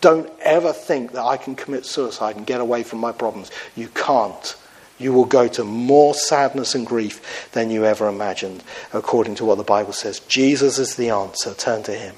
Don't 0.00 0.30
ever 0.40 0.72
think 0.72 1.12
that 1.12 1.24
I 1.24 1.36
can 1.36 1.56
commit 1.56 1.86
suicide 1.86 2.36
and 2.36 2.46
get 2.46 2.60
away 2.60 2.82
from 2.82 2.98
my 2.98 3.12
problems. 3.12 3.50
You 3.74 3.88
can't 3.88 4.56
you 4.98 5.12
will 5.12 5.24
go 5.24 5.48
to 5.48 5.64
more 5.64 6.14
sadness 6.14 6.74
and 6.74 6.86
grief 6.86 7.50
than 7.52 7.70
you 7.70 7.84
ever 7.84 8.08
imagined, 8.08 8.62
according 8.92 9.34
to 9.36 9.44
what 9.44 9.58
the 9.58 9.64
Bible 9.64 9.92
says. 9.92 10.20
Jesus 10.20 10.78
is 10.78 10.96
the 10.96 11.10
answer. 11.10 11.54
Turn 11.54 11.82
to 11.84 11.92
him. 11.92 12.14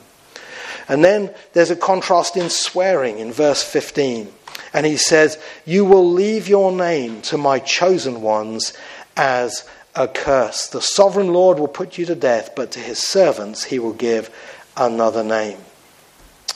And 0.88 1.04
then 1.04 1.34
there's 1.52 1.70
a 1.70 1.76
contrast 1.76 2.36
in 2.36 2.50
swearing 2.50 3.18
in 3.18 3.32
verse 3.32 3.62
15. 3.62 4.32
And 4.72 4.86
he 4.86 4.96
says, 4.96 5.38
You 5.64 5.84
will 5.84 6.08
leave 6.08 6.48
your 6.48 6.72
name 6.72 7.20
to 7.22 7.38
my 7.38 7.58
chosen 7.58 8.22
ones 8.22 8.72
as 9.16 9.68
a 9.94 10.08
curse. 10.08 10.68
The 10.68 10.80
sovereign 10.80 11.32
Lord 11.32 11.58
will 11.58 11.68
put 11.68 11.98
you 11.98 12.06
to 12.06 12.14
death, 12.14 12.54
but 12.54 12.72
to 12.72 12.80
his 12.80 12.98
servants 12.98 13.64
he 13.64 13.78
will 13.78 13.92
give 13.92 14.30
another 14.76 15.24
name. 15.24 15.58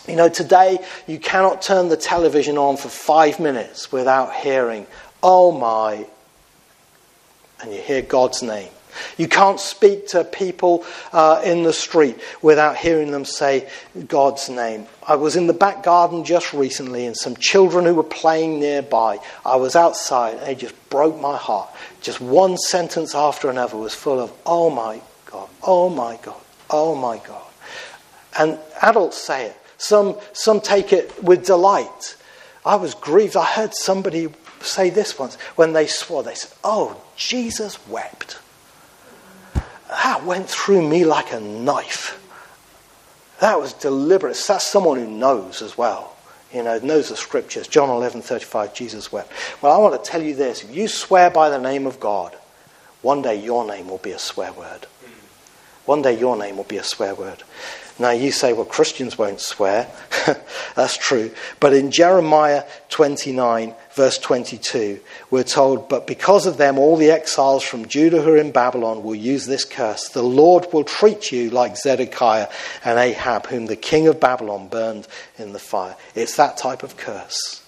You 0.09 0.17
know, 0.17 0.29
today 0.29 0.79
you 1.07 1.19
cannot 1.19 1.63
turn 1.63 1.89
the 1.89 1.97
television 1.97 2.59
on 2.59 2.77
for 2.77 2.89
five 2.89 3.39
minutes 3.39 3.93
without 3.93 4.35
hearing 4.35 4.87
Oh 5.23 5.53
my. 5.53 6.07
And 7.61 7.73
you 7.73 7.81
hear 7.81 8.03
God's 8.03 8.43
name. 8.43 8.71
You 9.17 9.29
can't 9.29 9.59
speak 9.59 10.09
to 10.09 10.25
people 10.25 10.85
uh, 11.13 11.41
in 11.45 11.63
the 11.63 11.73
street 11.73 12.19
without 12.43 12.77
hearing 12.77 13.11
them 13.11 13.25
say 13.25 13.69
God's 14.09 14.49
name. 14.49 14.87
I 15.07 15.17
was 15.17 15.37
in 15.37 15.47
the 15.47 15.55
back 15.55 15.83
garden 15.83 16.25
just 16.25 16.53
recently 16.53 17.07
and 17.07 17.17
some 17.17 17.37
children 17.37 17.85
who 17.85 17.95
were 17.95 18.03
playing 18.03 18.61
nearby. 18.61 19.19
I 19.45 19.57
was 19.57 19.77
outside 19.77 20.39
and 20.39 20.49
it 20.49 20.59
just 20.59 20.91
broke 20.91 21.19
my 21.21 21.37
heart. 21.37 21.71
Just 22.01 22.21
one 22.21 22.59
sentence 22.59 23.15
after 23.15 23.49
another 23.49 23.77
was 23.77 23.95
full 23.95 24.21
of, 24.21 24.33
oh 24.45 24.71
my 24.71 25.01
God, 25.27 25.49
oh 25.63 25.89
my 25.89 26.19
God, 26.23 26.41
oh 26.71 26.95
my 26.95 27.19
God. 27.27 27.43
And 28.39 28.59
adults 28.83 29.19
say 29.19 29.47
it. 29.47 29.57
Some, 29.79 30.17
some 30.33 30.61
take 30.61 30.93
it 30.93 31.23
with 31.23 31.45
delight. 31.45 32.17
I 32.65 32.77
was 32.77 32.95
grieved. 32.95 33.37
I 33.37 33.45
heard 33.45 33.75
somebody 33.75 34.29
say 34.63 34.91
this 34.91 35.19
once. 35.19 35.35
When 35.57 35.73
they 35.73 35.87
swore, 35.87 36.23
they 36.23 36.35
said, 36.35 36.57
Oh, 36.63 37.01
Jesus 37.17 37.79
wept. 37.89 38.39
That 39.89 40.25
went 40.25 40.49
through 40.49 40.89
me 40.89 41.05
like 41.05 41.33
a 41.33 41.41
knife. 41.41 42.19
That 43.41 43.61
was 43.61 43.73
deliberate. 43.73 44.37
That's 44.47 44.65
someone 44.65 44.99
who 44.99 45.07
knows 45.07 45.63
as 45.63 45.77
well. 45.77 46.17
You 46.53 46.63
know, 46.63 46.79
knows 46.79 47.09
the 47.09 47.17
scriptures. 47.17 47.67
John 47.67 47.91
11, 47.91 48.23
35, 48.23 48.75
Jesus 48.75 49.11
wept. 49.11 49.33
Well, 49.61 49.73
I 49.73 49.79
want 49.79 50.03
to 50.03 50.11
tell 50.11 50.23
you 50.23 50.35
this. 50.35 50.63
If 50.63 50.75
you 50.75 50.87
swear 50.87 51.31
by 51.31 51.51
the 51.51 51.59
name 51.59 51.87
of 51.87 51.99
God, 51.99 52.37
one 53.01 53.23
day 53.23 53.43
your 53.43 53.67
name 53.67 53.89
will 53.89 53.99
be 53.99 54.13
a 54.13 54.19
swear 54.19 54.53
word. 54.53 54.87
One 55.93 56.01
day 56.01 56.19
your 56.19 56.39
name 56.39 56.57
will 56.57 56.65
be 56.65 56.79
a 56.79 56.83
swear 56.83 57.15
word. 57.15 57.43
Now 57.99 58.13
you 58.13 58.33
say, 58.33 58.55
well, 58.55 58.65
Christians 58.65 59.19
won't 59.19 59.41
swear. 59.41 59.87
That's 60.75 60.97
true. 60.97 61.31
But 61.61 61.75
in 61.75 61.91
Jeremiah 61.91 62.65
29, 62.89 63.75
verse 63.93 64.17
22, 64.17 65.01
we're 65.31 65.43
told, 65.43 65.91
But 65.91 66.07
because 66.07 66.47
of 66.47 66.57
them, 66.57 66.79
all 66.79 66.97
the 66.97 67.11
exiles 67.11 67.63
from 67.63 67.89
Judah 67.89 68.23
who 68.23 68.33
are 68.33 68.39
in 68.39 68.53
Babylon 68.53 69.03
will 69.03 69.15
use 69.15 69.45
this 69.45 69.67
curse. 69.67 70.09
The 70.09 70.23
Lord 70.23 70.67
will 70.73 70.83
treat 70.83 71.31
you 71.31 71.51
like 71.51 71.77
Zedekiah 71.77 72.49
and 72.87 72.99
Ahab, 72.99 73.49
whom 73.49 73.67
the 73.67 73.77
king 73.77 74.07
of 74.07 74.19
Babylon 74.19 74.69
burned 74.69 75.07
in 75.37 75.53
the 75.53 75.59
fire. 75.59 75.95
It's 76.15 76.37
that 76.37 76.57
type 76.57 76.83
of 76.83 76.97
curse. 76.97 77.62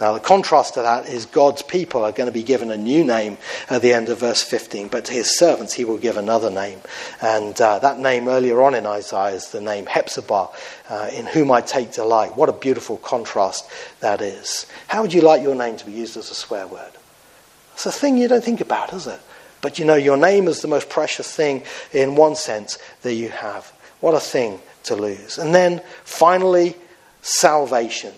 Now, 0.00 0.12
the 0.12 0.20
contrast 0.20 0.74
to 0.74 0.82
that 0.82 1.08
is 1.08 1.24
God's 1.24 1.62
people 1.62 2.04
are 2.04 2.10
going 2.10 2.26
to 2.26 2.32
be 2.32 2.42
given 2.42 2.72
a 2.72 2.76
new 2.76 3.04
name 3.04 3.38
at 3.70 3.80
the 3.80 3.92
end 3.92 4.08
of 4.08 4.18
verse 4.18 4.42
15, 4.42 4.88
but 4.88 5.04
to 5.04 5.12
his 5.12 5.38
servants 5.38 5.72
he 5.72 5.84
will 5.84 5.98
give 5.98 6.16
another 6.16 6.50
name. 6.50 6.80
And 7.22 7.58
uh, 7.60 7.78
that 7.78 8.00
name 8.00 8.26
earlier 8.28 8.60
on 8.62 8.74
in 8.74 8.86
Isaiah 8.86 9.36
is 9.36 9.50
the 9.50 9.60
name 9.60 9.86
Hephzibah, 9.86 10.52
uh, 10.88 11.10
in 11.14 11.26
whom 11.26 11.52
I 11.52 11.60
take 11.60 11.92
delight. 11.92 12.36
What 12.36 12.48
a 12.48 12.52
beautiful 12.52 12.96
contrast 12.96 13.70
that 14.00 14.20
is. 14.20 14.66
How 14.88 15.02
would 15.02 15.14
you 15.14 15.20
like 15.20 15.42
your 15.42 15.54
name 15.54 15.76
to 15.76 15.86
be 15.86 15.92
used 15.92 16.16
as 16.16 16.30
a 16.30 16.34
swear 16.34 16.66
word? 16.66 16.92
It's 17.74 17.86
a 17.86 17.92
thing 17.92 18.18
you 18.18 18.26
don't 18.26 18.44
think 18.44 18.60
about, 18.60 18.92
is 18.92 19.06
it? 19.06 19.20
But 19.60 19.78
you 19.78 19.84
know, 19.84 19.94
your 19.94 20.16
name 20.16 20.48
is 20.48 20.60
the 20.60 20.68
most 20.68 20.88
precious 20.88 21.32
thing 21.32 21.62
in 21.92 22.16
one 22.16 22.34
sense 22.34 22.78
that 23.02 23.14
you 23.14 23.28
have. 23.28 23.72
What 24.00 24.14
a 24.14 24.20
thing 24.20 24.58
to 24.84 24.96
lose. 24.96 25.38
And 25.38 25.54
then 25.54 25.82
finally, 26.02 26.76
salvation 27.22 28.12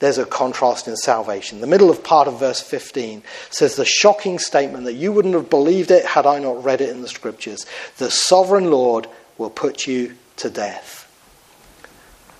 there's 0.00 0.18
a 0.18 0.26
contrast 0.26 0.88
in 0.88 0.96
salvation. 0.96 1.60
The 1.60 1.66
middle 1.66 1.90
of 1.90 2.02
part 2.02 2.26
of 2.26 2.40
verse 2.40 2.60
15 2.60 3.22
says 3.50 3.76
the 3.76 3.84
shocking 3.84 4.38
statement 4.38 4.84
that 4.84 4.94
you 4.94 5.12
wouldn't 5.12 5.34
have 5.34 5.48
believed 5.48 5.90
it 5.90 6.04
had 6.04 6.26
I 6.26 6.38
not 6.38 6.64
read 6.64 6.80
it 6.80 6.88
in 6.88 7.02
the 7.02 7.08
scriptures. 7.08 7.66
The 7.98 8.10
sovereign 8.10 8.70
Lord 8.70 9.06
will 9.38 9.50
put 9.50 9.86
you 9.86 10.16
to 10.36 10.50
death. 10.50 11.06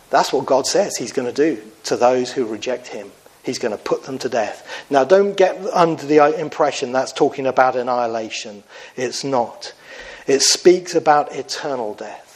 That's 0.08 0.32
what 0.32 0.46
God 0.46 0.66
says 0.66 0.96
He's 0.96 1.12
going 1.12 1.32
to 1.32 1.34
do 1.34 1.62
to 1.84 1.96
those 1.96 2.32
who 2.32 2.46
reject 2.46 2.88
Him. 2.88 3.12
He's 3.42 3.58
going 3.58 3.76
to 3.76 3.82
put 3.82 4.04
them 4.04 4.18
to 4.18 4.28
death. 4.28 4.66
Now, 4.90 5.04
don't 5.04 5.36
get 5.36 5.56
under 5.72 6.04
the 6.04 6.38
impression 6.38 6.92
that's 6.92 7.12
talking 7.12 7.46
about 7.46 7.76
annihilation. 7.76 8.62
It's 8.96 9.24
not. 9.24 9.72
It 10.26 10.40
speaks 10.40 10.94
about 10.94 11.34
eternal 11.34 11.94
death. 11.94 12.29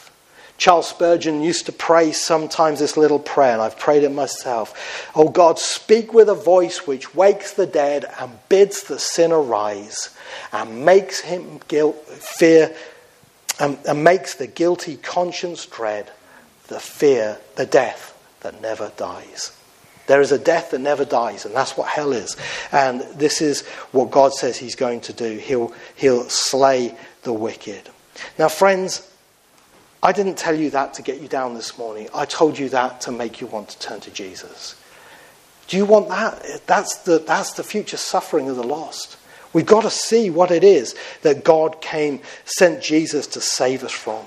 Charles 0.57 0.87
Spurgeon 0.87 1.41
used 1.41 1.65
to 1.65 1.71
pray 1.71 2.11
sometimes 2.11 2.79
this 2.79 2.95
little 2.95 3.19
prayer, 3.19 3.53
and 3.53 3.61
I've 3.61 3.77
prayed 3.77 4.03
it 4.03 4.11
myself. 4.11 5.11
Oh 5.15 5.27
God, 5.27 5.59
speak 5.59 6.13
with 6.13 6.29
a 6.29 6.35
voice 6.35 6.87
which 6.87 7.13
wakes 7.13 7.53
the 7.53 7.67
dead 7.67 8.05
and 8.19 8.31
bids 8.47 8.83
the 8.83 8.99
sinner 8.99 9.41
rise, 9.41 10.15
and 10.53 10.85
makes 10.85 11.19
him 11.19 11.59
guilt, 11.67 11.97
fear, 12.07 12.73
and, 13.59 13.77
and 13.87 14.03
makes 14.03 14.35
the 14.35 14.47
guilty 14.47 14.97
conscience 14.97 15.65
dread 15.65 16.11
the 16.67 16.79
fear, 16.79 17.37
the 17.55 17.65
death 17.65 18.11
that 18.41 18.61
never 18.61 18.91
dies. 18.97 19.55
There 20.07 20.21
is 20.21 20.31
a 20.31 20.39
death 20.39 20.71
that 20.71 20.79
never 20.79 21.05
dies, 21.05 21.45
and 21.45 21.55
that's 21.55 21.75
what 21.75 21.87
hell 21.87 22.11
is. 22.13 22.37
And 22.71 23.01
this 23.15 23.41
is 23.41 23.65
what 23.91 24.11
God 24.11 24.33
says 24.33 24.57
He's 24.57 24.75
going 24.75 25.01
to 25.01 25.13
do. 25.13 25.37
He'll, 25.37 25.73
he'll 25.95 26.29
slay 26.29 26.95
the 27.23 27.33
wicked. 27.33 27.89
Now, 28.37 28.49
friends, 28.49 29.11
I 30.03 30.11
didn't 30.11 30.37
tell 30.37 30.55
you 30.55 30.69
that 30.71 30.93
to 30.95 31.01
get 31.01 31.21
you 31.21 31.27
down 31.27 31.55
this 31.55 31.77
morning. 31.77 32.09
I 32.13 32.25
told 32.25 32.59
you 32.59 32.69
that 32.69 33.01
to 33.01 33.11
make 33.11 33.41
you 33.41 33.47
want 33.47 33.69
to 33.69 33.79
turn 33.79 33.99
to 34.01 34.11
Jesus. 34.11 34.75
Do 35.67 35.77
you 35.77 35.85
want 35.85 36.09
that? 36.09 36.61
That's 36.67 36.97
the, 36.99 37.19
that's 37.19 37.53
the 37.53 37.63
future 37.63 37.97
suffering 37.97 38.49
of 38.49 38.55
the 38.55 38.63
lost. 38.63 39.17
We've 39.51 39.65
got 39.65 39.81
to 39.83 39.89
see 39.89 40.29
what 40.29 40.51
it 40.51 40.63
is 40.63 40.95
that 41.21 41.43
God 41.43 41.81
came, 41.81 42.19
sent 42.43 42.83
Jesus 42.83 43.25
to 43.27 43.41
save 43.41 43.83
us 43.83 43.91
from. 43.91 44.25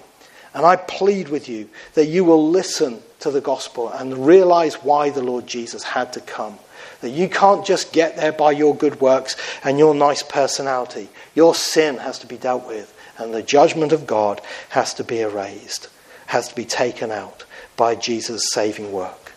And 0.54 0.64
I 0.64 0.76
plead 0.76 1.28
with 1.28 1.48
you 1.48 1.68
that 1.94 2.06
you 2.06 2.24
will 2.24 2.48
listen 2.48 3.02
to 3.20 3.30
the 3.30 3.40
gospel 3.40 3.90
and 3.90 4.26
realize 4.26 4.82
why 4.82 5.10
the 5.10 5.22
Lord 5.22 5.46
Jesus 5.46 5.82
had 5.82 6.12
to 6.14 6.20
come. 6.20 6.58
That 7.02 7.10
you 7.10 7.28
can't 7.28 7.64
just 7.64 7.92
get 7.92 8.16
there 8.16 8.32
by 8.32 8.52
your 8.52 8.74
good 8.74 9.00
works 9.00 9.36
and 9.62 9.78
your 9.78 9.94
nice 9.94 10.22
personality. 10.22 11.08
Your 11.34 11.54
sin 11.54 11.98
has 11.98 12.18
to 12.20 12.26
be 12.26 12.38
dealt 12.38 12.66
with 12.66 12.92
and 13.18 13.34
the 13.34 13.42
judgment 13.42 13.92
of 13.92 14.06
God 14.06 14.40
has 14.70 14.94
to 14.94 15.04
be 15.04 15.20
erased, 15.20 15.88
has 16.26 16.48
to 16.48 16.54
be 16.54 16.64
taken 16.64 17.10
out 17.10 17.44
by 17.76 17.94
Jesus' 17.94 18.50
saving 18.52 18.92
work. 18.92 19.32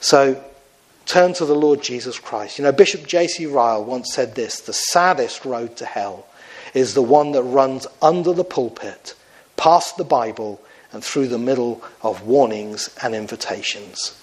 So 0.00 0.42
turn 1.06 1.32
to 1.34 1.44
the 1.44 1.54
Lord 1.54 1.82
Jesus 1.82 2.18
Christ. 2.18 2.58
You 2.58 2.64
know, 2.64 2.72
Bishop 2.72 3.06
J.C. 3.06 3.46
Ryle 3.46 3.84
once 3.84 4.12
said 4.12 4.34
this 4.34 4.60
the 4.60 4.72
saddest 4.72 5.44
road 5.44 5.76
to 5.78 5.86
hell 5.86 6.26
is 6.74 6.94
the 6.94 7.02
one 7.02 7.32
that 7.32 7.42
runs 7.42 7.86
under 8.02 8.32
the 8.32 8.44
pulpit, 8.44 9.14
past 9.56 9.96
the 9.96 10.04
Bible, 10.04 10.60
and 10.92 11.02
through 11.02 11.28
the 11.28 11.38
middle 11.38 11.82
of 12.02 12.22
warnings 12.22 12.94
and 13.02 13.14
invitations. 13.14 14.20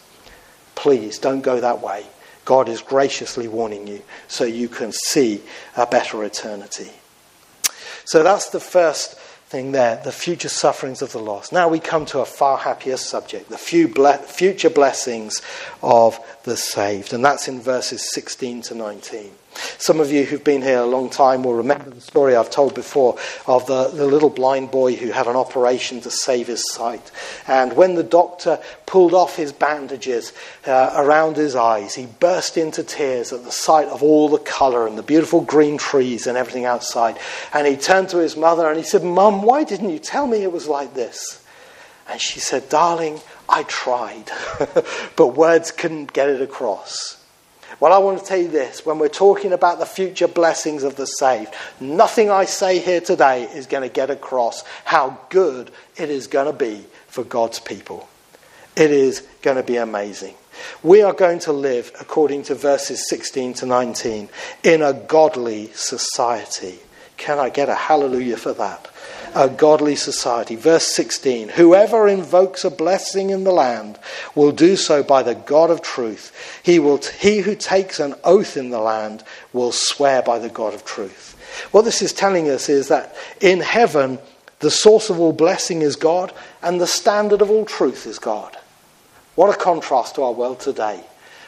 Please 0.76 1.20
don't 1.20 1.42
go 1.42 1.60
that 1.60 1.82
way. 1.82 2.06
God 2.46 2.70
is 2.70 2.82
graciously 2.82 3.48
warning 3.48 3.88
you 3.88 4.02
so 4.28 4.46
you 4.46 4.68
can 4.68 4.92
see 4.92 5.42
a 5.78 5.86
better 5.86 6.24
eternity. 6.24 6.92
So 8.12 8.24
that's 8.24 8.50
the 8.50 8.60
first 8.60 9.18
thing 9.48 9.72
there, 9.72 10.02
the 10.04 10.12
future 10.12 10.50
sufferings 10.50 11.02
of 11.02 11.14
the 11.14 11.20
lost. 11.20 11.54
Now 11.54 11.70
we 11.70 11.80
come 11.80 12.06
to 12.08 12.20
a 12.20 12.26
far 12.26 12.58
happier 12.58 12.98
subject, 12.98 13.48
the 13.48 13.58
future 13.58 14.70
blessings 14.70 15.42
of 15.82 16.20
the 16.44 16.58
saved. 16.58 17.14
And 17.14 17.24
that's 17.24 17.48
in 17.48 17.62
verses 17.62 18.12
16 18.12 18.64
to 18.64 18.76
19. 18.76 19.32
Some 19.78 20.00
of 20.00 20.12
you 20.12 20.24
who've 20.24 20.44
been 20.44 20.62
here 20.62 20.80
a 20.80 20.86
long 20.86 21.10
time 21.10 21.44
will 21.44 21.56
remember 21.56 21.90
the 21.90 22.02
story 22.02 22.36
I've 22.36 22.50
told 22.50 22.76
before 22.76 23.18
of 23.48 23.66
the, 23.68 23.90
the 23.90 24.06
little 24.06 24.30
blind 24.30 24.72
boy 24.72 24.96
who 24.96 25.12
had 25.12 25.28
an 25.28 25.36
operation 25.36 26.02
to 26.02 26.12
save 26.12 26.48
his 26.48 26.72
sight. 26.72 27.12
And 27.48 27.76
when 27.76 27.96
the 27.96 28.04
doctor 28.04 28.60
pulled 28.86 29.14
off 29.14 29.36
his 29.36 29.52
bandages 29.52 30.34
uh, 30.66 30.94
around 30.96 31.36
his 31.36 31.56
eyes, 31.56 31.96
he 31.96 32.06
burst 32.06 32.58
into 32.58 32.84
tears 32.84 33.34
at 33.34 33.44
the 33.44 33.52
sight 33.52 33.88
of 33.88 34.04
all 34.04 34.30
the 34.30 34.40
colour 34.40 34.88
and 34.88 34.98
the 34.98 35.04
beautiful 35.04 35.42
green 35.42 35.78
trees 35.78 36.28
and 36.28 36.38
everything 36.38 36.66
outside. 36.66 37.18
And 37.54 37.68
he 37.68 37.76
turned 37.76 38.10
to 38.10 38.18
his 38.18 38.38
mother 38.38 38.68
and 38.68 38.78
he 38.78 38.84
said, 38.84 39.04
Mum, 39.04 39.42
why 39.42 39.64
didn't 39.64 39.90
you 39.90 40.00
tell 40.00 40.28
me 40.28 40.44
it 40.44 40.52
was 40.52 40.68
like 40.68 40.94
this? 40.94 41.46
And 42.08 42.20
she 42.20 42.40
said, 42.40 42.70
Darling, 42.70 43.20
I 43.48 43.64
tried, 43.64 44.32
but 45.16 45.36
words 45.36 45.72
couldn't 45.72 46.14
get 46.14 46.30
it 46.30 46.42
across. 46.42 47.21
Well, 47.82 47.94
I 47.94 47.98
want 47.98 48.20
to 48.20 48.26
tell 48.26 48.38
you 48.38 48.48
this 48.48 48.86
when 48.86 49.00
we're 49.00 49.10
talking 49.10 49.54
about 49.54 49.80
the 49.80 49.88
future 49.88 50.28
blessings 50.28 50.84
of 50.84 50.98
the 50.98 51.08
saved, 51.08 51.52
nothing 51.80 52.30
I 52.30 52.46
say 52.46 52.78
here 52.78 53.02
today 53.02 53.46
is 53.46 53.66
going 53.66 53.82
to 53.82 53.92
get 53.92 54.12
across 54.12 54.64
how 54.86 55.18
good 55.30 55.72
it 55.98 56.12
is 56.12 56.28
going 56.28 56.46
to 56.46 56.54
be 56.54 56.86
for 57.08 57.24
God's 57.24 57.60
people. 57.60 58.08
It 58.76 58.92
is 58.92 59.22
going 59.42 59.58
to 59.58 59.64
be 59.64 59.78
amazing. 59.78 60.36
We 60.84 61.02
are 61.02 61.12
going 61.12 61.40
to 61.40 61.54
live, 61.54 61.92
according 62.00 62.44
to 62.44 62.56
verses 62.56 63.10
16 63.10 63.56
to 63.56 63.66
19, 63.66 64.30
in 64.64 64.84
a 64.84 64.94
godly 64.94 65.72
society. 65.74 66.78
Can 67.18 67.40
I 67.40 67.50
get 67.50 67.68
a 67.68 67.74
hallelujah 67.74 68.38
for 68.38 68.54
that? 68.54 68.91
A 69.36 69.50
godly 69.50 69.96
society. 69.96 70.56
Verse 70.56 70.88
16 70.96 71.50
Whoever 71.50 72.08
invokes 72.08 72.64
a 72.64 72.70
blessing 72.70 73.30
in 73.30 73.44
the 73.44 73.52
land 73.52 74.00
will 74.36 74.52
do 74.52 74.76
so 74.76 75.04
by 75.04 75.24
the 75.24 75.36
God 75.36 75.70
of 75.70 75.82
truth. 75.82 76.62
He, 76.64 76.80
will 76.80 76.98
t- 76.98 77.12
he 77.20 77.40
who 77.40 77.56
takes 77.56 78.00
an 78.00 78.16
oath 78.24 78.58
in 78.58 78.70
the 78.70 78.80
land 78.80 79.24
will 79.54 79.72
swear 79.72 80.22
by 80.22 80.40
the 80.40 80.50
God 80.50 80.74
of 80.74 80.86
truth. 80.86 81.38
What 81.72 81.84
this 81.84 82.02
is 82.02 82.14
telling 82.14 82.50
us 82.50 82.70
is 82.70 82.88
that 82.88 83.16
in 83.40 83.60
heaven, 83.60 84.20
the 84.60 84.72
source 84.72 85.10
of 85.10 85.20
all 85.20 85.34
blessing 85.34 85.82
is 85.82 85.96
God, 85.96 86.34
and 86.62 86.80
the 86.80 86.88
standard 86.88 87.42
of 87.42 87.50
all 87.50 87.66
truth 87.66 88.06
is 88.06 88.20
God. 88.20 88.58
What 89.36 89.54
a 89.54 89.58
contrast 89.58 90.16
to 90.16 90.24
our 90.24 90.34
world 90.34 90.60
today 90.60 91.04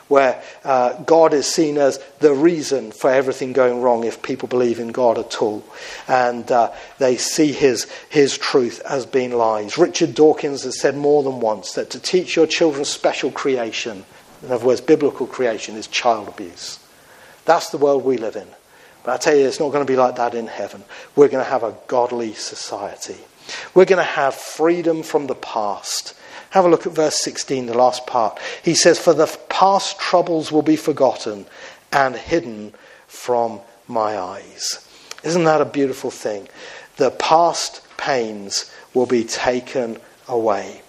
where 0.07 0.41
uh, 0.63 0.93
God 1.03 1.33
is 1.33 1.47
seen 1.47 1.77
as 1.77 1.99
the 2.19 2.33
reason 2.33 2.91
for 2.91 3.09
everything 3.09 3.53
going 3.53 3.81
wrong 3.81 4.03
if 4.03 4.21
people 4.21 4.47
believe 4.47 4.79
in 4.79 4.91
God 4.91 5.17
at 5.17 5.41
all. 5.41 5.63
And 6.07 6.51
uh, 6.51 6.71
they 6.99 7.17
see 7.17 7.51
his, 7.51 7.89
his 8.09 8.37
truth 8.37 8.81
as 8.87 9.05
being 9.05 9.31
lies. 9.31 9.77
Richard 9.77 10.13
Dawkins 10.13 10.63
has 10.63 10.79
said 10.79 10.95
more 10.95 11.23
than 11.23 11.39
once 11.39 11.73
that 11.73 11.89
to 11.91 11.99
teach 11.99 12.35
your 12.35 12.47
children 12.47 12.85
special 12.85 13.31
creation, 13.31 14.05
in 14.41 14.51
other 14.51 14.65
words, 14.65 14.81
biblical 14.81 15.27
creation, 15.27 15.75
is 15.75 15.87
child 15.87 16.27
abuse. 16.27 16.79
That's 17.45 17.69
the 17.69 17.77
world 17.77 18.03
we 18.03 18.17
live 18.17 18.35
in. 18.35 18.47
But 19.03 19.13
I 19.13 19.17
tell 19.17 19.35
you, 19.35 19.47
it's 19.47 19.59
not 19.59 19.71
going 19.71 19.85
to 19.85 19.91
be 19.91 19.97
like 19.97 20.15
that 20.15 20.33
in 20.33 20.47
heaven. 20.47 20.83
We're 21.15 21.27
going 21.27 21.43
to 21.43 21.49
have 21.49 21.63
a 21.63 21.75
godly 21.87 22.33
society. 22.33 23.17
We're 23.73 23.85
going 23.85 23.97
to 23.97 24.03
have 24.03 24.35
freedom 24.35 25.03
from 25.03 25.27
the 25.27 25.35
past 25.35 26.15
have 26.53 26.65
a 26.65 26.69
look 26.69 26.85
at 26.85 26.93
verse 26.93 27.19
16, 27.19 27.65
the 27.65 27.73
last 27.73 28.05
part. 28.05 28.39
He 28.61 28.75
says, 28.75 28.99
For 28.99 29.15
the 29.15 29.25
past 29.49 29.99
troubles 29.99 30.51
will 30.51 30.61
be 30.61 30.75
forgotten 30.75 31.47
and 31.91 32.15
hidden 32.15 32.75
from 33.07 33.59
my 33.87 34.19
eyes. 34.19 34.87
Isn't 35.23 35.45
that 35.45 35.61
a 35.61 35.65
beautiful 35.65 36.11
thing? 36.11 36.47
The 36.97 37.09
past 37.09 37.81
pains 37.97 38.71
will 38.93 39.07
be 39.07 39.23
taken 39.23 39.97
away. 40.27 40.82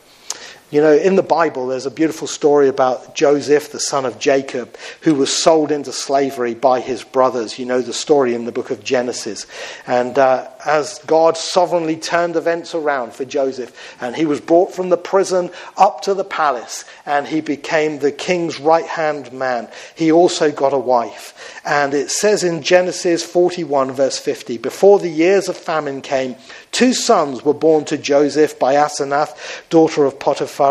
You 0.75 0.81
know, 0.81 0.93
in 0.93 1.15
the 1.15 1.23
Bible, 1.23 1.69
there's 1.69 1.87
a 1.87 1.91
beautiful 1.91 2.27
story 2.27 2.67
about 2.67 3.15
Joseph, 3.15 3.71
the 3.71 3.79
son 3.79 4.05
of 4.05 4.19
Jacob, 4.19 4.77
who 5.03 5.15
was 5.15 5.33
sold 5.33 5.71
into 5.71 5.93
slavery 5.93 6.55
by 6.55 6.81
his 6.81 7.05
brothers. 7.05 7.61
You 7.61 7.65
know 7.65 7.81
the 7.81 7.93
story 7.93 8.35
in 8.35 8.45
the 8.45 8.51
book 8.51 8.73
of 8.73 8.83
Genesis. 8.83 9.47
And 9.87 10.19
uh, 10.19 10.49
as 10.65 10.99
God 11.01 11.37
sovereignly 11.37 11.97
turned 11.97 12.37
events 12.37 12.75
around 12.75 13.13
for 13.13 13.25
Joseph. 13.25 13.97
And 14.01 14.17
he 14.17 14.25
was 14.25 14.41
brought 14.41 14.75
from 14.75 14.89
the 14.89 14.97
prison 14.97 15.51
up 15.77 16.03
to 16.03 16.15
the 16.15 16.25
palace, 16.25 16.85
and 17.07 17.27
he 17.27 17.41
became 17.41 17.99
the 17.99 18.13
king's 18.13 18.59
right 18.59 18.87
hand 18.87 19.33
man. 19.33 19.69
He 19.95 20.11
also 20.11 20.51
got 20.51 20.73
a 20.73 20.79
wife. 20.79 21.61
And 21.65 21.95
it 21.95 22.11
says 22.11 22.45
in 22.45 22.63
Genesis 22.63 23.25
41, 23.25 23.93
verse 23.93 24.19
50 24.19 24.59
Before 24.59 24.99
the 24.99 25.09
years 25.09 25.49
of 25.49 25.57
famine 25.57 26.01
came, 26.01 26.37
two 26.73 26.95
sons 26.95 27.45
were 27.45 27.55
born 27.55 27.85
to 27.87 27.99
Joseph 27.99 28.59
by 28.59 28.75
Asenath, 28.75 29.69
daughter 29.69 30.05
of 30.05 30.19
Potiphar, 30.19 30.64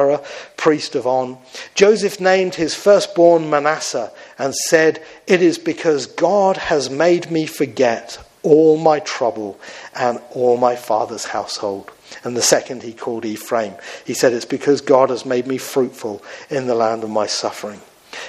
priest 0.57 0.95
of 0.95 1.05
On. 1.07 1.37
Joseph 1.75 2.19
named 2.19 2.55
his 2.55 2.75
firstborn 2.75 3.49
Manasseh 3.49 4.11
and 4.37 4.55
said, 4.55 5.03
It 5.27 5.41
is 5.41 5.57
because 5.57 6.05
God 6.05 6.57
has 6.57 6.89
made 6.89 7.31
me 7.31 7.45
forget 7.45 8.17
all 8.43 8.77
my 8.77 8.99
trouble 8.99 9.59
and 9.95 10.21
all 10.31 10.57
my 10.57 10.75
father's 10.75 11.25
household. 11.25 11.91
And 12.23 12.37
the 12.37 12.41
second 12.41 12.83
he 12.83 12.93
called 12.93 13.25
Ephraim. 13.25 13.73
He 14.05 14.13
said, 14.13 14.33
It's 14.33 14.45
because 14.45 14.81
God 14.81 15.09
has 15.09 15.25
made 15.25 15.47
me 15.47 15.57
fruitful 15.57 16.23
in 16.49 16.67
the 16.67 16.75
land 16.75 17.03
of 17.03 17.09
my 17.09 17.27
suffering. 17.27 17.81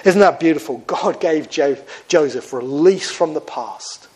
Isn't 0.05 0.21
that 0.21 0.41
beautiful? 0.41 0.79
God 0.87 1.21
gave 1.21 1.51
jo- 1.51 1.77
Joseph 2.09 2.53
release 2.53 3.11
from 3.11 3.35
the 3.35 3.41
past. 3.41 4.09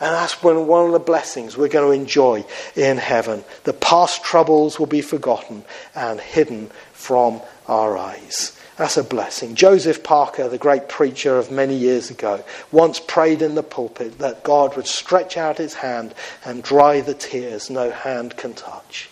And 0.00 0.14
that's 0.14 0.42
when 0.42 0.66
one 0.66 0.86
of 0.86 0.92
the 0.92 0.98
blessings 0.98 1.58
we're 1.58 1.68
going 1.68 1.86
to 1.86 2.00
enjoy 2.00 2.46
in 2.74 2.96
heaven. 2.96 3.44
The 3.64 3.74
past 3.74 4.24
troubles 4.24 4.78
will 4.78 4.86
be 4.86 5.02
forgotten 5.02 5.64
and 5.94 6.18
hidden 6.18 6.70
from 6.94 7.42
our 7.68 7.98
eyes. 7.98 8.58
That's 8.78 8.96
a 8.96 9.04
blessing. 9.04 9.56
Joseph 9.56 10.02
Parker, 10.02 10.48
the 10.48 10.56
great 10.56 10.88
preacher 10.88 11.36
of 11.36 11.50
many 11.50 11.76
years 11.76 12.10
ago, 12.10 12.42
once 12.72 12.98
prayed 12.98 13.42
in 13.42 13.54
the 13.54 13.62
pulpit 13.62 14.16
that 14.20 14.42
God 14.42 14.74
would 14.74 14.86
stretch 14.86 15.36
out 15.36 15.58
his 15.58 15.74
hand 15.74 16.14
and 16.46 16.62
dry 16.62 17.02
the 17.02 17.12
tears 17.12 17.68
no 17.68 17.90
hand 17.90 18.38
can 18.38 18.54
touch. 18.54 19.10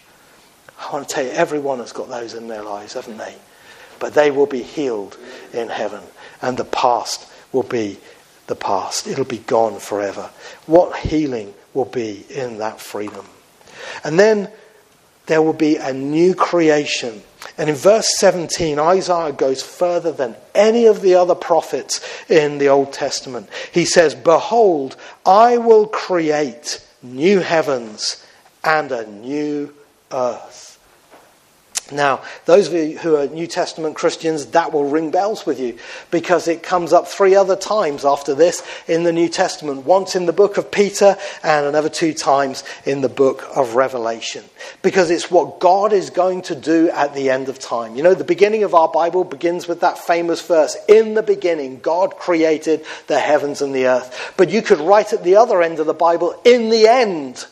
I 0.80 0.90
want 0.90 1.06
to 1.06 1.14
tell 1.14 1.24
you, 1.24 1.32
everyone 1.32 1.80
has 1.80 1.92
got 1.92 2.08
those 2.08 2.32
in 2.32 2.48
their 2.48 2.62
lives, 2.62 2.94
haven't 2.94 3.18
they? 3.18 3.34
But 3.98 4.14
they 4.14 4.30
will 4.30 4.46
be 4.46 4.62
healed 4.62 5.18
in 5.52 5.68
heaven, 5.68 6.04
and 6.40 6.56
the 6.56 6.64
past 6.64 7.30
will 7.52 7.62
be 7.62 7.98
the 8.48 8.56
past. 8.56 9.06
It'll 9.06 9.24
be 9.24 9.38
gone 9.38 9.78
forever. 9.78 10.30
What 10.66 10.98
healing 10.98 11.54
will 11.72 11.84
be 11.84 12.26
in 12.28 12.58
that 12.58 12.80
freedom? 12.80 13.26
And 14.04 14.18
then 14.18 14.50
there 15.26 15.42
will 15.42 15.52
be 15.52 15.76
a 15.76 15.92
new 15.92 16.34
creation. 16.34 17.22
And 17.56 17.70
in 17.70 17.76
verse 17.76 18.18
17, 18.18 18.78
Isaiah 18.78 19.32
goes 19.32 19.62
further 19.62 20.10
than 20.10 20.34
any 20.54 20.86
of 20.86 21.02
the 21.02 21.14
other 21.14 21.34
prophets 21.34 22.00
in 22.28 22.58
the 22.58 22.68
Old 22.68 22.92
Testament. 22.92 23.48
He 23.72 23.84
says, 23.84 24.14
Behold, 24.14 24.96
I 25.24 25.58
will 25.58 25.86
create 25.86 26.84
new 27.02 27.40
heavens 27.40 28.24
and 28.64 28.90
a 28.90 29.06
new 29.06 29.72
earth. 30.10 30.67
Now, 31.90 32.22
those 32.44 32.68
of 32.68 32.74
you 32.74 32.98
who 32.98 33.16
are 33.16 33.26
New 33.28 33.46
Testament 33.46 33.96
Christians, 33.96 34.46
that 34.46 34.72
will 34.72 34.84
ring 34.84 35.10
bells 35.10 35.46
with 35.46 35.58
you 35.58 35.78
because 36.10 36.46
it 36.46 36.62
comes 36.62 36.92
up 36.92 37.08
three 37.08 37.34
other 37.34 37.56
times 37.56 38.04
after 38.04 38.34
this 38.34 38.62
in 38.86 39.04
the 39.04 39.12
New 39.12 39.28
Testament. 39.28 39.86
Once 39.86 40.14
in 40.14 40.26
the 40.26 40.32
book 40.34 40.58
of 40.58 40.70
Peter 40.70 41.16
and 41.42 41.64
another 41.64 41.88
two 41.88 42.12
times 42.12 42.62
in 42.84 43.00
the 43.00 43.08
book 43.08 43.48
of 43.56 43.74
Revelation. 43.74 44.44
Because 44.82 45.10
it's 45.10 45.30
what 45.30 45.60
God 45.60 45.94
is 45.94 46.10
going 46.10 46.42
to 46.42 46.54
do 46.54 46.90
at 46.90 47.14
the 47.14 47.30
end 47.30 47.48
of 47.48 47.58
time. 47.58 47.96
You 47.96 48.02
know, 48.02 48.14
the 48.14 48.22
beginning 48.22 48.64
of 48.64 48.74
our 48.74 48.88
Bible 48.88 49.24
begins 49.24 49.66
with 49.66 49.80
that 49.80 49.96
famous 49.96 50.46
verse 50.46 50.76
In 50.88 51.14
the 51.14 51.22
beginning, 51.22 51.80
God 51.80 52.16
created 52.16 52.84
the 53.06 53.18
heavens 53.18 53.62
and 53.62 53.74
the 53.74 53.86
earth. 53.86 54.34
But 54.36 54.50
you 54.50 54.60
could 54.60 54.80
write 54.80 55.14
at 55.14 55.24
the 55.24 55.36
other 55.36 55.62
end 55.62 55.78
of 55.78 55.86
the 55.86 55.94
Bible, 55.94 56.38
In 56.44 56.68
the 56.68 56.86
end, 56.86 57.46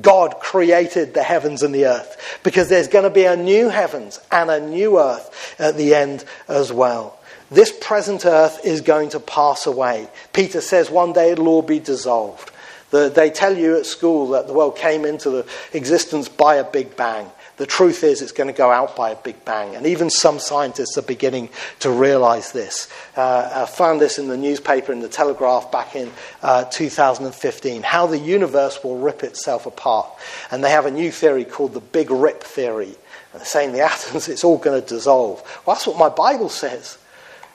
God 0.00 0.38
created 0.40 1.14
the 1.14 1.22
heavens 1.22 1.62
and 1.62 1.74
the 1.74 1.86
earth 1.86 2.40
because 2.44 2.68
there's 2.68 2.88
going 2.88 3.04
to 3.04 3.10
be 3.10 3.24
a 3.24 3.36
new 3.36 3.68
heavens 3.68 4.20
and 4.30 4.50
a 4.50 4.60
new 4.60 4.98
earth 4.98 5.56
at 5.58 5.76
the 5.76 5.94
end 5.94 6.24
as 6.46 6.72
well. 6.72 7.18
This 7.50 7.72
present 7.80 8.26
earth 8.26 8.60
is 8.64 8.82
going 8.82 9.10
to 9.10 9.20
pass 9.20 9.66
away. 9.66 10.08
Peter 10.32 10.60
says 10.60 10.90
one 10.90 11.12
day 11.12 11.32
it'll 11.32 11.48
all 11.48 11.62
be 11.62 11.80
dissolved. 11.80 12.50
The, 12.90 13.08
they 13.08 13.30
tell 13.30 13.56
you 13.56 13.76
at 13.76 13.86
school 13.86 14.28
that 14.30 14.46
the 14.46 14.52
world 14.52 14.76
came 14.76 15.04
into 15.04 15.44
existence 15.72 16.28
by 16.28 16.56
a 16.56 16.64
big 16.64 16.96
bang. 16.96 17.30
The 17.58 17.66
truth 17.66 18.04
is, 18.04 18.22
it's 18.22 18.32
going 18.32 18.46
to 18.46 18.56
go 18.56 18.70
out 18.70 18.94
by 18.94 19.10
a 19.10 19.16
big 19.16 19.44
bang. 19.44 19.74
And 19.74 19.84
even 19.84 20.10
some 20.10 20.38
scientists 20.38 20.96
are 20.96 21.02
beginning 21.02 21.50
to 21.80 21.90
realize 21.90 22.52
this. 22.52 22.88
Uh, 23.16 23.50
I 23.52 23.66
found 23.66 24.00
this 24.00 24.18
in 24.18 24.28
the 24.28 24.36
newspaper 24.36 24.92
in 24.92 25.00
the 25.00 25.08
Telegraph 25.08 25.72
back 25.72 25.96
in 25.96 26.10
uh, 26.40 26.64
2015 26.64 27.82
how 27.82 28.06
the 28.06 28.18
universe 28.18 28.82
will 28.84 28.98
rip 28.98 29.24
itself 29.24 29.66
apart. 29.66 30.08
And 30.52 30.62
they 30.62 30.70
have 30.70 30.86
a 30.86 30.90
new 30.90 31.10
theory 31.10 31.44
called 31.44 31.74
the 31.74 31.80
Big 31.80 32.10
Rip 32.10 32.42
theory. 32.44 32.94
Saying 33.42 33.72
the 33.72 33.80
atoms, 33.92 34.28
it's 34.28 34.44
all 34.44 34.58
going 34.58 34.80
to 34.80 34.86
dissolve. 34.86 35.42
Well, 35.66 35.74
that's 35.74 35.86
what 35.86 35.98
my 35.98 36.08
Bible 36.08 36.48
says. 36.48 36.96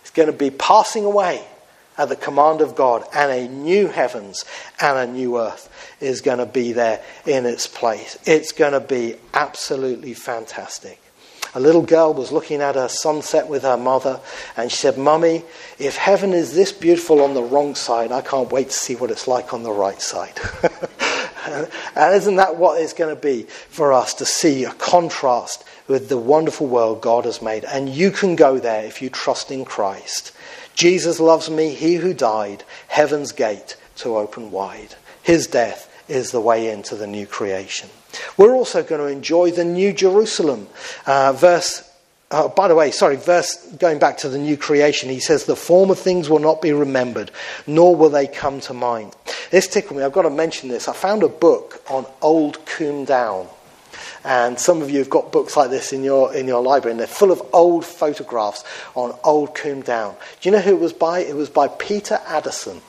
It's 0.01 0.11
going 0.11 0.27
to 0.27 0.37
be 0.37 0.51
passing 0.51 1.05
away 1.05 1.45
at 1.97 2.09
the 2.09 2.15
command 2.15 2.61
of 2.61 2.75
God, 2.75 3.03
and 3.13 3.31
a 3.31 3.47
new 3.47 3.87
heavens 3.87 4.45
and 4.79 4.97
a 4.97 5.11
new 5.11 5.39
earth 5.39 5.69
is 6.01 6.21
going 6.21 6.39
to 6.39 6.45
be 6.45 6.73
there 6.73 7.01
in 7.25 7.45
its 7.45 7.67
place. 7.67 8.17
It's 8.25 8.51
going 8.51 8.73
to 8.73 8.79
be 8.79 9.15
absolutely 9.33 10.13
fantastic. 10.13 10.99
A 11.55 11.59
little 11.59 11.83
girl 11.83 12.15
was 12.15 12.31
looking 12.31 12.61
at 12.61 12.75
a 12.75 12.89
sunset 12.89 13.47
with 13.47 13.61
her 13.61 13.77
mother, 13.77 14.19
and 14.57 14.71
she 14.71 14.77
said, 14.77 14.97
Mummy, 14.97 15.43
if 15.77 15.95
heaven 15.95 16.33
is 16.33 16.55
this 16.55 16.71
beautiful 16.71 17.21
on 17.21 17.35
the 17.35 17.43
wrong 17.43 17.75
side, 17.75 18.11
I 18.11 18.21
can't 18.21 18.51
wait 18.51 18.67
to 18.67 18.73
see 18.73 18.95
what 18.95 19.11
it's 19.11 19.27
like 19.27 19.53
on 19.53 19.61
the 19.61 19.71
right 19.71 20.01
side. 20.01 20.39
and 21.45 22.15
isn't 22.15 22.37
that 22.37 22.55
what 22.55 22.81
it's 22.81 22.93
going 22.93 23.15
to 23.15 23.21
be 23.21 23.43
for 23.43 23.93
us 23.93 24.15
to 24.15 24.25
see 24.25 24.63
a 24.63 24.71
contrast 24.73 25.63
with 25.87 26.09
the 26.09 26.17
wonderful 26.17 26.65
world 26.65 27.01
God 27.01 27.25
has 27.25 27.39
made? 27.39 27.65
And 27.65 27.87
you 27.87 28.09
can 28.09 28.35
go 28.35 28.57
there 28.57 28.85
if 28.85 28.99
you 28.99 29.11
trust 29.11 29.51
in 29.51 29.63
Christ. 29.63 30.31
Jesus 30.75 31.19
loves 31.19 31.49
me, 31.49 31.73
he 31.73 31.95
who 31.95 32.13
died, 32.13 32.63
heaven's 32.87 33.31
gate 33.31 33.77
to 33.97 34.17
open 34.17 34.51
wide. 34.51 34.95
His 35.21 35.47
death 35.47 35.89
is 36.09 36.31
the 36.31 36.41
way 36.41 36.71
into 36.71 36.95
the 36.95 37.07
new 37.07 37.25
creation. 37.25 37.89
We're 38.37 38.53
also 38.53 38.83
going 38.83 39.01
to 39.01 39.07
enjoy 39.07 39.51
the 39.51 39.65
new 39.65 39.93
Jerusalem. 39.93 40.67
Uh, 41.05 41.33
verse 41.33 41.89
uh, 42.33 42.47
by 42.47 42.67
the 42.67 42.73
way, 42.73 42.89
sorry, 42.89 43.15
verse 43.15 43.63
going 43.73 43.99
back 43.99 44.17
to 44.17 44.27
the 44.27 44.39
new 44.39 44.57
creation, 44.57 45.07
he 45.07 45.19
says, 45.19 45.45
The 45.45 45.55
former 45.55 45.93
things 45.93 46.31
will 46.31 46.39
not 46.39 46.63
be 46.63 46.73
remembered, 46.73 47.29
nor 47.67 47.95
will 47.95 48.09
they 48.09 48.25
come 48.25 48.59
to 48.61 48.73
mind. 48.73 49.15
This 49.51 49.67
tickled 49.67 49.97
me. 49.97 50.03
I've 50.03 50.13
got 50.13 50.23
to 50.23 50.31
mention 50.31 50.67
this. 50.67 50.87
I 50.87 50.93
found 50.93 51.21
a 51.21 51.27
book 51.27 51.83
on 51.91 52.07
Old 52.23 52.65
Combe 52.65 53.05
Down. 53.05 53.47
And 54.23 54.57
some 54.57 54.81
of 54.81 54.89
you 54.89 54.99
have 54.99 55.09
got 55.09 55.31
books 55.31 55.57
like 55.57 55.69
this 55.69 55.91
in 55.91 56.03
your, 56.03 56.33
in 56.33 56.47
your 56.47 56.61
library, 56.61 56.91
and 56.91 56.99
they're 56.99 57.07
full 57.07 57.31
of 57.31 57.41
old 57.51 57.85
photographs 57.85 58.63
on 58.95 59.17
Old 59.23 59.53
Combe 59.53 59.81
Down. 59.81 60.15
Do 60.39 60.49
you 60.49 60.55
know 60.55 60.61
who 60.61 60.71
it 60.71 60.79
was 60.79 60.93
by? 60.93 61.19
It 61.19 61.35
was 61.35 61.49
by 61.49 61.67
Peter 61.67 62.19
Addison. 62.27 62.81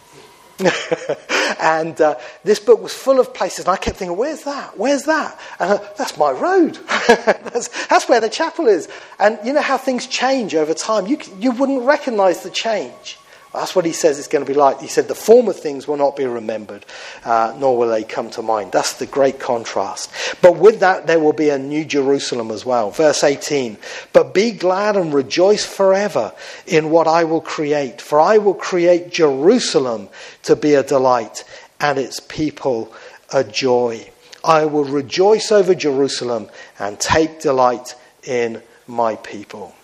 and 1.60 2.00
uh, 2.00 2.16
this 2.44 2.60
book 2.60 2.80
was 2.80 2.94
full 2.94 3.18
of 3.18 3.34
places, 3.34 3.64
and 3.64 3.70
I 3.70 3.76
kept 3.76 3.96
thinking, 3.96 4.16
where's 4.16 4.44
that? 4.44 4.78
Where's 4.78 5.02
that? 5.04 5.38
And 5.58 5.72
uh, 5.72 5.78
that's 5.98 6.16
my 6.16 6.30
road. 6.30 6.78
that's, 7.08 7.86
that's 7.86 8.08
where 8.08 8.20
the 8.20 8.28
chapel 8.28 8.68
is. 8.68 8.88
And 9.18 9.38
you 9.44 9.52
know 9.52 9.62
how 9.62 9.76
things 9.76 10.06
change 10.06 10.54
over 10.54 10.72
time. 10.72 11.08
You, 11.08 11.18
you 11.38 11.50
wouldn't 11.50 11.82
recognize 11.82 12.44
the 12.44 12.50
change. 12.50 13.18
That's 13.54 13.76
what 13.76 13.84
he 13.84 13.92
says 13.92 14.18
it's 14.18 14.28
going 14.28 14.44
to 14.44 14.50
be 14.50 14.58
like. 14.58 14.80
He 14.80 14.88
said, 14.88 15.06
The 15.06 15.14
former 15.14 15.52
things 15.52 15.86
will 15.86 15.96
not 15.96 16.16
be 16.16 16.26
remembered, 16.26 16.84
uh, 17.24 17.54
nor 17.58 17.78
will 17.78 17.88
they 17.88 18.02
come 18.02 18.28
to 18.30 18.42
mind. 18.42 18.72
That's 18.72 18.94
the 18.94 19.06
great 19.06 19.38
contrast. 19.38 20.10
But 20.42 20.56
with 20.56 20.80
that, 20.80 21.06
there 21.06 21.20
will 21.20 21.32
be 21.32 21.50
a 21.50 21.58
new 21.58 21.84
Jerusalem 21.84 22.50
as 22.50 22.66
well. 22.66 22.90
Verse 22.90 23.22
18 23.22 23.76
But 24.12 24.34
be 24.34 24.50
glad 24.50 24.96
and 24.96 25.14
rejoice 25.14 25.64
forever 25.64 26.32
in 26.66 26.90
what 26.90 27.06
I 27.06 27.24
will 27.24 27.40
create, 27.40 28.00
for 28.00 28.20
I 28.20 28.38
will 28.38 28.54
create 28.54 29.10
Jerusalem 29.10 30.08
to 30.42 30.56
be 30.56 30.74
a 30.74 30.82
delight 30.82 31.44
and 31.80 31.98
its 31.98 32.20
people 32.20 32.92
a 33.32 33.44
joy. 33.44 34.10
I 34.42 34.66
will 34.66 34.84
rejoice 34.84 35.52
over 35.52 35.74
Jerusalem 35.74 36.48
and 36.78 36.98
take 36.98 37.40
delight 37.40 37.94
in 38.24 38.62
my 38.86 39.16
people. 39.16 39.74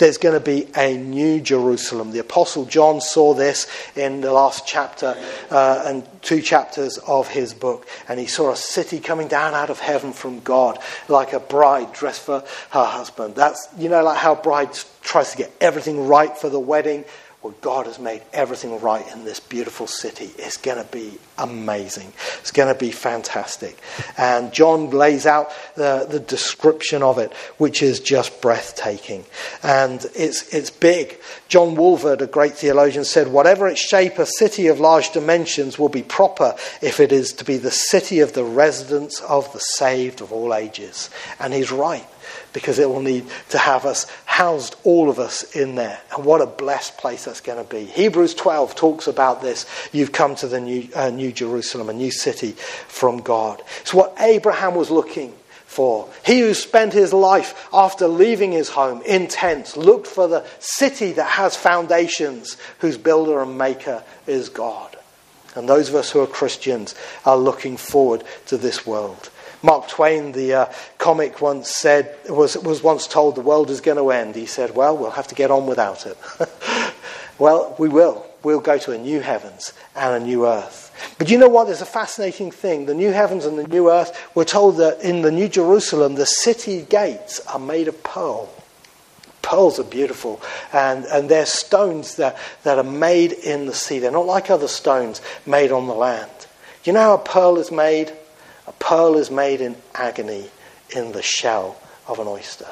There's 0.00 0.16
going 0.16 0.32
to 0.32 0.40
be 0.40 0.66
a 0.74 0.96
new 0.96 1.42
Jerusalem. 1.42 2.12
The 2.12 2.20
Apostle 2.20 2.64
John 2.64 3.02
saw 3.02 3.34
this 3.34 3.66
in 3.94 4.22
the 4.22 4.32
last 4.32 4.66
chapter 4.66 5.14
uh, 5.50 5.82
and 5.84 6.08
two 6.22 6.40
chapters 6.40 6.96
of 7.06 7.28
his 7.28 7.52
book. 7.52 7.86
And 8.08 8.18
he 8.18 8.24
saw 8.24 8.50
a 8.50 8.56
city 8.56 8.98
coming 8.98 9.28
down 9.28 9.52
out 9.52 9.68
of 9.68 9.78
heaven 9.78 10.14
from 10.14 10.40
God, 10.40 10.78
like 11.08 11.34
a 11.34 11.38
bride 11.38 11.92
dressed 11.92 12.22
for 12.22 12.42
her 12.70 12.84
husband. 12.84 13.34
That's, 13.34 13.68
you 13.76 13.90
know, 13.90 14.02
like 14.02 14.16
how 14.16 14.36
bride 14.36 14.70
tries 15.02 15.32
to 15.32 15.36
get 15.36 15.52
everything 15.60 16.06
right 16.06 16.34
for 16.34 16.48
the 16.48 16.58
wedding. 16.58 17.04
Well, 17.42 17.54
God 17.62 17.86
has 17.86 17.98
made 17.98 18.20
everything 18.34 18.78
right 18.80 19.06
in 19.14 19.24
this 19.24 19.40
beautiful 19.40 19.86
city. 19.86 20.30
It's 20.36 20.58
going 20.58 20.76
to 20.76 20.90
be 20.92 21.16
amazing. 21.38 22.12
It's 22.40 22.50
going 22.50 22.70
to 22.72 22.78
be 22.78 22.90
fantastic. 22.90 23.80
And 24.18 24.52
John 24.52 24.90
lays 24.90 25.24
out 25.24 25.48
the, 25.74 26.06
the 26.08 26.20
description 26.20 27.02
of 27.02 27.16
it, 27.16 27.32
which 27.56 27.82
is 27.82 27.98
just 27.98 28.42
breathtaking. 28.42 29.24
And 29.62 30.04
it's, 30.14 30.52
it's 30.54 30.68
big. 30.68 31.18
John 31.48 31.76
Walvoord, 31.76 32.20
a 32.20 32.26
great 32.26 32.56
theologian, 32.56 33.06
said, 33.06 33.28
Whatever 33.28 33.68
its 33.68 33.80
shape, 33.80 34.18
a 34.18 34.26
city 34.26 34.66
of 34.66 34.78
large 34.78 35.12
dimensions 35.12 35.78
will 35.78 35.88
be 35.88 36.02
proper 36.02 36.54
if 36.82 37.00
it 37.00 37.10
is 37.10 37.32
to 37.32 37.46
be 37.46 37.56
the 37.56 37.70
city 37.70 38.20
of 38.20 38.34
the 38.34 38.44
residents 38.44 39.18
of 39.22 39.50
the 39.54 39.60
saved 39.60 40.20
of 40.20 40.30
all 40.30 40.54
ages. 40.54 41.08
And 41.38 41.54
he's 41.54 41.72
right 41.72 42.06
because 42.52 42.78
it 42.78 42.88
will 42.88 43.02
need 43.02 43.26
to 43.50 43.58
have 43.58 43.84
us 43.84 44.06
housed, 44.26 44.76
all 44.84 45.10
of 45.10 45.18
us, 45.18 45.54
in 45.54 45.74
there. 45.74 46.00
And 46.14 46.24
what 46.24 46.40
a 46.40 46.46
blessed 46.46 46.98
place 46.98 47.24
that's 47.24 47.40
going 47.40 47.62
to 47.62 47.68
be. 47.68 47.84
Hebrews 47.84 48.34
12 48.34 48.74
talks 48.74 49.06
about 49.06 49.42
this. 49.42 49.66
You've 49.92 50.12
come 50.12 50.34
to 50.36 50.48
the 50.48 50.60
new, 50.60 50.88
uh, 50.94 51.10
new 51.10 51.32
Jerusalem, 51.32 51.88
a 51.88 51.92
new 51.92 52.10
city 52.10 52.52
from 52.52 53.18
God. 53.18 53.62
It's 53.80 53.94
what 53.94 54.14
Abraham 54.18 54.74
was 54.74 54.90
looking 54.90 55.34
for. 55.70 56.08
He 56.24 56.40
who 56.40 56.52
spent 56.54 56.92
his 56.92 57.12
life 57.12 57.68
after 57.72 58.08
leaving 58.08 58.50
his 58.50 58.70
home 58.70 59.02
in 59.02 59.28
tents 59.28 59.76
looked 59.76 60.08
for 60.08 60.26
the 60.26 60.44
city 60.58 61.12
that 61.12 61.24
has 61.24 61.54
foundations, 61.54 62.56
whose 62.80 62.98
builder 62.98 63.40
and 63.40 63.56
maker 63.56 64.02
is 64.26 64.48
God. 64.48 64.96
And 65.54 65.68
those 65.68 65.88
of 65.88 65.94
us 65.94 66.10
who 66.10 66.20
are 66.20 66.26
Christians 66.26 66.94
are 67.24 67.36
looking 67.36 67.76
forward 67.76 68.24
to 68.46 68.56
this 68.56 68.86
world. 68.86 69.30
Mark 69.62 69.88
Twain, 69.88 70.32
the 70.32 70.54
uh, 70.54 70.72
comic, 70.98 71.40
once 71.40 71.70
said 71.70 72.16
was 72.28 72.56
was 72.56 72.82
once 72.82 73.06
told 73.06 73.34
the 73.34 73.42
world 73.42 73.70
is 73.70 73.80
going 73.80 73.98
to 73.98 74.10
end. 74.10 74.34
He 74.34 74.46
said, 74.46 74.74
"Well, 74.74 74.96
we'll 74.96 75.10
have 75.10 75.28
to 75.28 75.34
get 75.34 75.50
on 75.50 75.66
without 75.66 76.06
it." 76.06 76.16
well, 77.38 77.74
we 77.78 77.88
will. 77.88 78.26
We'll 78.42 78.60
go 78.60 78.78
to 78.78 78.92
a 78.92 78.98
new 78.98 79.20
heavens 79.20 79.74
and 79.94 80.22
a 80.22 80.26
new 80.26 80.46
earth. 80.46 80.90
But 81.18 81.30
you 81.30 81.36
know 81.36 81.48
what? 81.48 81.66
There's 81.66 81.82
a 81.82 81.86
fascinating 81.86 82.50
thing. 82.50 82.86
The 82.86 82.94
new 82.94 83.12
heavens 83.12 83.44
and 83.44 83.58
the 83.58 83.68
new 83.68 83.90
earth. 83.90 84.30
We're 84.34 84.44
told 84.44 84.78
that 84.78 85.02
in 85.02 85.20
the 85.22 85.30
New 85.30 85.48
Jerusalem, 85.48 86.14
the 86.14 86.26
city 86.26 86.82
gates 86.82 87.40
are 87.46 87.58
made 87.58 87.88
of 87.88 88.02
pearl. 88.02 88.48
Pearls 89.42 89.78
are 89.80 89.84
beautiful, 89.84 90.40
and, 90.72 91.04
and 91.06 91.28
they're 91.28 91.46
stones 91.46 92.16
that, 92.16 92.36
that 92.62 92.78
are 92.78 92.84
made 92.84 93.32
in 93.32 93.66
the 93.66 93.74
sea. 93.74 93.98
They're 93.98 94.10
not 94.10 94.26
like 94.26 94.50
other 94.50 94.68
stones 94.68 95.20
made 95.44 95.72
on 95.72 95.86
the 95.86 95.94
land. 95.94 96.30
You 96.84 96.92
know 96.92 97.00
how 97.00 97.14
a 97.14 97.18
pearl 97.18 97.58
is 97.58 97.70
made? 97.70 98.12
A 98.70 98.72
pearl 98.74 99.16
is 99.16 99.32
made 99.32 99.60
in 99.60 99.74
agony 99.96 100.48
in 100.94 101.10
the 101.10 101.22
shell 101.22 101.76
of 102.06 102.20
an 102.20 102.28
oyster. 102.28 102.68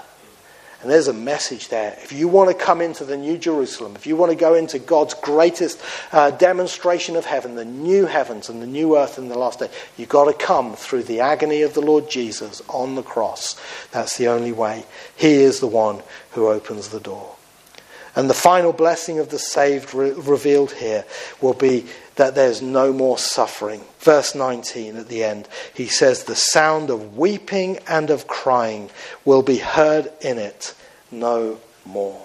And 0.80 0.88
there's 0.88 1.08
a 1.08 1.12
message 1.12 1.70
there. 1.70 1.98
If 2.04 2.12
you 2.12 2.28
want 2.28 2.56
to 2.56 2.64
come 2.64 2.80
into 2.80 3.04
the 3.04 3.16
New 3.16 3.36
Jerusalem, 3.36 3.96
if 3.96 4.06
you 4.06 4.14
want 4.14 4.30
to 4.30 4.38
go 4.38 4.54
into 4.54 4.78
God's 4.78 5.14
greatest 5.14 5.82
uh, 6.12 6.30
demonstration 6.30 7.16
of 7.16 7.24
heaven, 7.24 7.56
the 7.56 7.64
new 7.64 8.06
heavens 8.06 8.48
and 8.48 8.62
the 8.62 8.66
new 8.66 8.96
earth 8.96 9.18
in 9.18 9.28
the 9.28 9.36
last 9.36 9.58
day, 9.58 9.70
you've 9.96 10.08
got 10.08 10.26
to 10.26 10.32
come 10.32 10.76
through 10.76 11.02
the 11.02 11.18
agony 11.18 11.62
of 11.62 11.74
the 11.74 11.80
Lord 11.80 12.08
Jesus 12.08 12.62
on 12.68 12.94
the 12.94 13.02
cross. 13.02 13.60
That's 13.90 14.18
the 14.18 14.28
only 14.28 14.52
way. 14.52 14.86
He 15.16 15.32
is 15.32 15.58
the 15.58 15.66
one 15.66 16.00
who 16.30 16.46
opens 16.46 16.90
the 16.90 17.00
door. 17.00 17.34
And 18.14 18.30
the 18.30 18.34
final 18.34 18.72
blessing 18.72 19.18
of 19.18 19.30
the 19.30 19.38
saved 19.38 19.94
re- 19.94 20.12
revealed 20.12 20.70
here 20.70 21.04
will 21.40 21.54
be 21.54 21.86
that 22.18 22.34
there's 22.34 22.60
no 22.60 22.92
more 22.92 23.16
suffering. 23.16 23.80
Verse 24.00 24.34
19 24.34 24.96
at 24.96 25.08
the 25.08 25.22
end, 25.22 25.48
he 25.72 25.86
says, 25.86 26.24
The 26.24 26.34
sound 26.34 26.90
of 26.90 27.16
weeping 27.16 27.78
and 27.88 28.10
of 28.10 28.26
crying 28.26 28.90
will 29.24 29.42
be 29.42 29.58
heard 29.58 30.12
in 30.20 30.36
it 30.38 30.74
no 31.12 31.58
more. 31.86 32.20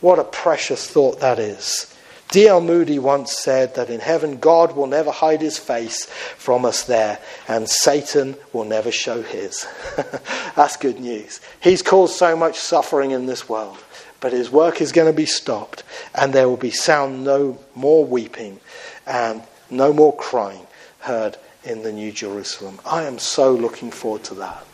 What 0.00 0.18
a 0.18 0.24
precious 0.24 0.88
thought 0.88 1.20
that 1.20 1.38
is. 1.38 1.94
D.L. 2.32 2.60
Moody 2.60 2.98
once 2.98 3.38
said 3.38 3.76
that 3.76 3.88
in 3.88 4.00
heaven 4.00 4.38
God 4.38 4.74
will 4.74 4.88
never 4.88 5.12
hide 5.12 5.40
his 5.40 5.56
face 5.56 6.06
from 6.06 6.64
us 6.64 6.82
there, 6.82 7.20
and 7.46 7.68
Satan 7.68 8.34
will 8.52 8.64
never 8.64 8.90
show 8.90 9.22
his. 9.22 9.66
That's 10.56 10.76
good 10.76 10.98
news. 10.98 11.40
He's 11.60 11.82
caused 11.82 12.16
so 12.16 12.36
much 12.36 12.58
suffering 12.58 13.12
in 13.12 13.26
this 13.26 13.48
world, 13.48 13.78
but 14.20 14.32
his 14.32 14.50
work 14.50 14.80
is 14.80 14.92
going 14.92 15.06
to 15.06 15.16
be 15.16 15.26
stopped, 15.26 15.82
and 16.14 16.32
there 16.32 16.48
will 16.48 16.56
be 16.56 16.70
sound 16.70 17.24
no 17.24 17.58
more 17.74 18.04
weeping 18.04 18.60
and 19.06 19.42
no 19.70 19.92
more 19.92 20.16
crying 20.16 20.66
heard 21.00 21.36
in 21.64 21.82
the 21.82 21.92
New 21.92 22.12
Jerusalem. 22.12 22.78
I 22.84 23.04
am 23.04 23.18
so 23.18 23.52
looking 23.54 23.90
forward 23.90 24.24
to 24.24 24.34
that. 24.34 24.64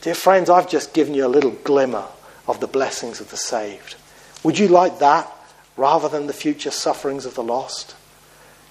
Dear 0.00 0.14
friends, 0.14 0.48
I've 0.48 0.68
just 0.68 0.94
given 0.94 1.14
you 1.14 1.26
a 1.26 1.28
little 1.28 1.50
glimmer 1.50 2.06
of 2.46 2.60
the 2.60 2.66
blessings 2.66 3.20
of 3.20 3.30
the 3.30 3.36
saved. 3.36 3.96
Would 4.44 4.58
you 4.58 4.68
like 4.68 5.00
that 5.00 5.30
rather 5.76 6.08
than 6.08 6.26
the 6.26 6.32
future 6.32 6.70
sufferings 6.70 7.26
of 7.26 7.34
the 7.34 7.42
lost? 7.42 7.96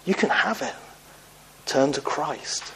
You 0.05 0.13
can 0.13 0.29
have 0.29 0.61
it. 0.61 0.75
Turn 1.65 1.91
to 1.93 2.01
Christ. 2.01 2.73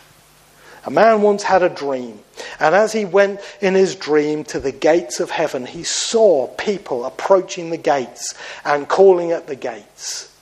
A 0.86 0.89
man 0.89 1.22
once 1.22 1.44
had 1.44 1.62
a 1.62 1.70
dream, 1.70 2.20
and 2.60 2.74
as 2.74 2.91
he 2.91 3.06
went 3.06 3.39
in 3.62 3.76
his 3.76 3.96
dream 3.96 4.44
to 4.46 4.60
the 4.60 4.72
gates 4.72 5.20
of 5.20 5.30
heaven, 5.30 5.65
he 5.65 5.84
saw 5.84 6.48
people 6.48 7.06
approaching 7.06 7.70
the 7.70 7.78
gates 7.78 8.34
and 8.65 8.88
calling 8.88 9.32
at 9.32 9.46
the 9.46 9.56
gates. 9.56 10.36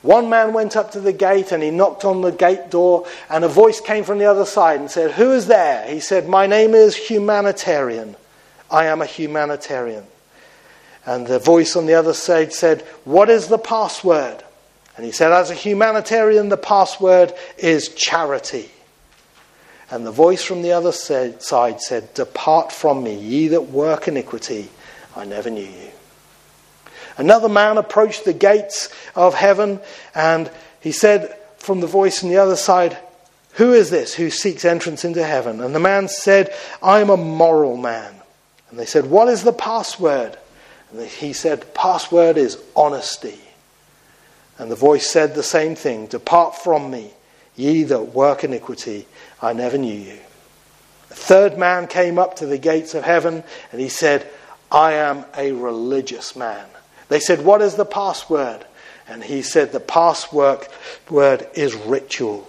One 0.00 0.30
man 0.30 0.52
went 0.52 0.76
up 0.76 0.92
to 0.92 1.00
the 1.00 1.12
gate 1.12 1.52
and 1.52 1.62
he 1.62 1.70
knocked 1.70 2.04
on 2.04 2.22
the 2.22 2.30
gate 2.30 2.70
door, 2.70 3.06
and 3.28 3.44
a 3.44 3.48
voice 3.48 3.80
came 3.80 4.04
from 4.04 4.18
the 4.18 4.26
other 4.26 4.46
side 4.46 4.80
and 4.80 4.90
said, 4.90 5.10
Who 5.12 5.32
is 5.32 5.46
there? 5.46 5.86
He 5.92 6.00
said, 6.00 6.28
My 6.28 6.46
name 6.46 6.74
is 6.74 6.96
humanitarian. 6.96 8.16
I 8.70 8.86
am 8.86 9.02
a 9.02 9.06
humanitarian. 9.06 10.06
And 11.04 11.26
the 11.26 11.38
voice 11.38 11.76
on 11.76 11.86
the 11.86 11.94
other 11.94 12.14
side 12.14 12.52
said, 12.52 12.82
What 13.04 13.28
is 13.28 13.48
the 13.48 13.58
password? 13.58 14.42
And 14.96 15.04
he 15.04 15.12
said, 15.12 15.32
As 15.32 15.50
a 15.50 15.54
humanitarian, 15.54 16.48
the 16.48 16.56
password 16.56 17.34
is 17.58 17.88
charity. 17.88 18.70
And 19.90 20.04
the 20.04 20.12
voice 20.12 20.42
from 20.42 20.62
the 20.62 20.72
other 20.72 20.92
side 20.92 21.80
said, 21.80 22.12
Depart 22.14 22.72
from 22.72 23.04
me, 23.04 23.14
ye 23.14 23.48
that 23.48 23.70
work 23.70 24.08
iniquity. 24.08 24.68
I 25.14 25.24
never 25.24 25.50
knew 25.50 25.62
you. 25.62 25.90
Another 27.16 27.48
man 27.48 27.78
approached 27.78 28.24
the 28.24 28.32
gates 28.32 28.92
of 29.14 29.34
heaven 29.34 29.80
and 30.14 30.50
he 30.80 30.92
said 30.92 31.38
from 31.56 31.80
the 31.80 31.86
voice 31.86 32.22
on 32.22 32.30
the 32.30 32.36
other 32.36 32.56
side, 32.56 32.98
Who 33.54 33.72
is 33.72 33.90
this 33.90 34.14
who 34.14 34.28
seeks 34.30 34.64
entrance 34.64 35.04
into 35.04 35.24
heaven? 35.24 35.60
And 35.60 35.74
the 35.74 35.80
man 35.80 36.08
said, 36.08 36.54
I 36.82 37.00
am 37.00 37.10
a 37.10 37.16
moral 37.16 37.76
man. 37.76 38.14
And 38.70 38.78
they 38.78 38.86
said, 38.86 39.06
What 39.06 39.28
is 39.28 39.44
the 39.44 39.52
password? 39.52 40.36
And 40.90 41.06
he 41.06 41.32
said, 41.32 41.74
password 41.74 42.36
is 42.36 42.62
honesty. 42.74 43.38
And 44.58 44.70
the 44.70 44.76
voice 44.76 45.06
said 45.06 45.34
the 45.34 45.42
same 45.42 45.74
thing 45.74 46.06
Depart 46.06 46.56
from 46.56 46.90
me, 46.90 47.12
ye 47.56 47.82
that 47.84 48.14
work 48.14 48.44
iniquity. 48.44 49.06
I 49.42 49.52
never 49.52 49.78
knew 49.78 49.94
you. 49.94 50.18
A 51.10 51.14
third 51.14 51.58
man 51.58 51.86
came 51.86 52.18
up 52.18 52.36
to 52.36 52.46
the 52.46 52.58
gates 52.58 52.94
of 52.94 53.04
heaven 53.04 53.42
and 53.72 53.80
he 53.80 53.88
said, 53.88 54.26
I 54.70 54.94
am 54.94 55.24
a 55.36 55.52
religious 55.52 56.36
man. 56.36 56.66
They 57.08 57.20
said, 57.20 57.44
What 57.44 57.62
is 57.62 57.74
the 57.74 57.84
password? 57.84 58.66
And 59.08 59.22
he 59.22 59.42
said, 59.42 59.72
The 59.72 59.80
password 59.80 60.66
word 61.08 61.48
is 61.54 61.74
ritual. 61.74 62.48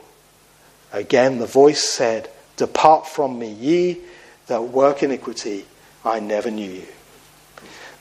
Again, 0.91 1.37
the 1.37 1.45
voice 1.45 1.83
said, 1.83 2.29
Depart 2.55 3.07
from 3.07 3.37
me, 3.37 3.51
ye 3.51 4.01
that 4.47 4.63
work 4.63 5.03
iniquity. 5.03 5.65
I 6.03 6.19
never 6.19 6.49
knew 6.49 6.71
you. 6.71 6.87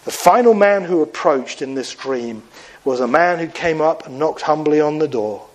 The 0.04 0.12
final 0.12 0.54
man 0.54 0.84
who 0.84 1.02
approached 1.02 1.60
in 1.60 1.74
this 1.74 1.92
dream 1.92 2.42
was 2.84 3.00
a 3.00 3.08
man 3.08 3.40
who 3.40 3.48
came 3.48 3.80
up 3.80 4.06
and 4.06 4.18
knocked 4.18 4.42
humbly 4.42 4.80
on 4.80 4.98
the 4.98 5.08
door. 5.08 5.46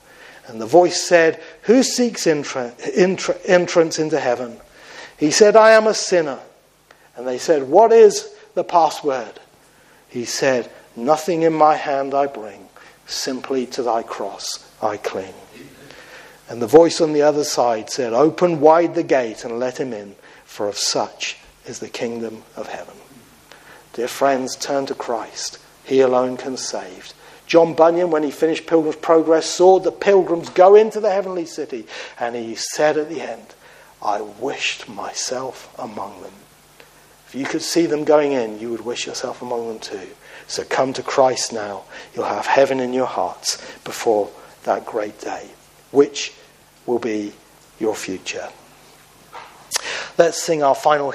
And 0.51 0.59
the 0.59 0.65
voice 0.65 1.01
said, 1.01 1.41
Who 1.61 1.81
seeks 1.81 2.25
entra- 2.25 2.75
entra- 2.93 3.39
entrance 3.45 3.97
into 3.97 4.19
heaven? 4.19 4.57
He 5.17 5.31
said, 5.31 5.55
I 5.55 5.71
am 5.71 5.87
a 5.87 5.93
sinner. 5.93 6.39
And 7.15 7.25
they 7.25 7.37
said, 7.37 7.69
What 7.69 7.93
is 7.93 8.29
the 8.53 8.65
password? 8.65 9.39
He 10.09 10.25
said, 10.25 10.69
Nothing 10.93 11.43
in 11.43 11.53
my 11.53 11.77
hand 11.77 12.13
I 12.13 12.27
bring, 12.27 12.67
simply 13.05 13.65
to 13.67 13.81
thy 13.81 14.03
cross 14.03 14.69
I 14.81 14.97
cling. 14.97 15.33
And 16.49 16.61
the 16.61 16.67
voice 16.67 16.99
on 16.99 17.13
the 17.13 17.21
other 17.21 17.45
side 17.45 17.89
said, 17.89 18.11
Open 18.11 18.59
wide 18.59 18.93
the 18.93 19.03
gate 19.03 19.45
and 19.45 19.57
let 19.57 19.79
him 19.79 19.93
in, 19.93 20.17
for 20.43 20.67
of 20.67 20.77
such 20.77 21.37
is 21.65 21.79
the 21.79 21.87
kingdom 21.87 22.43
of 22.57 22.67
heaven. 22.67 22.97
Dear 23.93 24.09
friends, 24.09 24.57
turn 24.57 24.85
to 24.87 24.95
Christ. 24.95 25.59
He 25.85 26.01
alone 26.01 26.35
can 26.35 26.57
save. 26.57 27.13
John 27.51 27.73
Bunyan, 27.73 28.11
when 28.11 28.23
he 28.23 28.31
finished 28.31 28.65
Pilgrim's 28.65 28.95
Progress, 28.95 29.45
saw 29.45 29.77
the 29.77 29.91
pilgrims 29.91 30.47
go 30.47 30.75
into 30.75 31.01
the 31.01 31.11
heavenly 31.11 31.45
city, 31.45 31.85
and 32.17 32.33
he 32.33 32.55
said 32.55 32.97
at 32.97 33.09
the 33.09 33.19
end, 33.19 33.55
I 34.01 34.21
wished 34.21 34.87
myself 34.87 35.69
among 35.77 36.21
them. 36.21 36.31
If 37.27 37.35
you 37.35 37.43
could 37.43 37.61
see 37.61 37.87
them 37.87 38.05
going 38.05 38.31
in, 38.31 38.61
you 38.61 38.69
would 38.69 38.85
wish 38.85 39.05
yourself 39.05 39.41
among 39.41 39.67
them 39.67 39.79
too. 39.79 40.07
So 40.47 40.63
come 40.63 40.93
to 40.93 41.03
Christ 41.03 41.51
now. 41.51 41.83
You'll 42.15 42.23
have 42.23 42.45
heaven 42.45 42.79
in 42.79 42.93
your 42.93 43.05
hearts 43.05 43.57
before 43.83 44.29
that 44.63 44.85
great 44.85 45.19
day, 45.19 45.49
which 45.91 46.31
will 46.85 46.99
be 46.99 47.33
your 47.81 47.95
future. 47.95 48.47
Let's 50.17 50.41
sing 50.41 50.63
our 50.63 50.73
final 50.73 51.09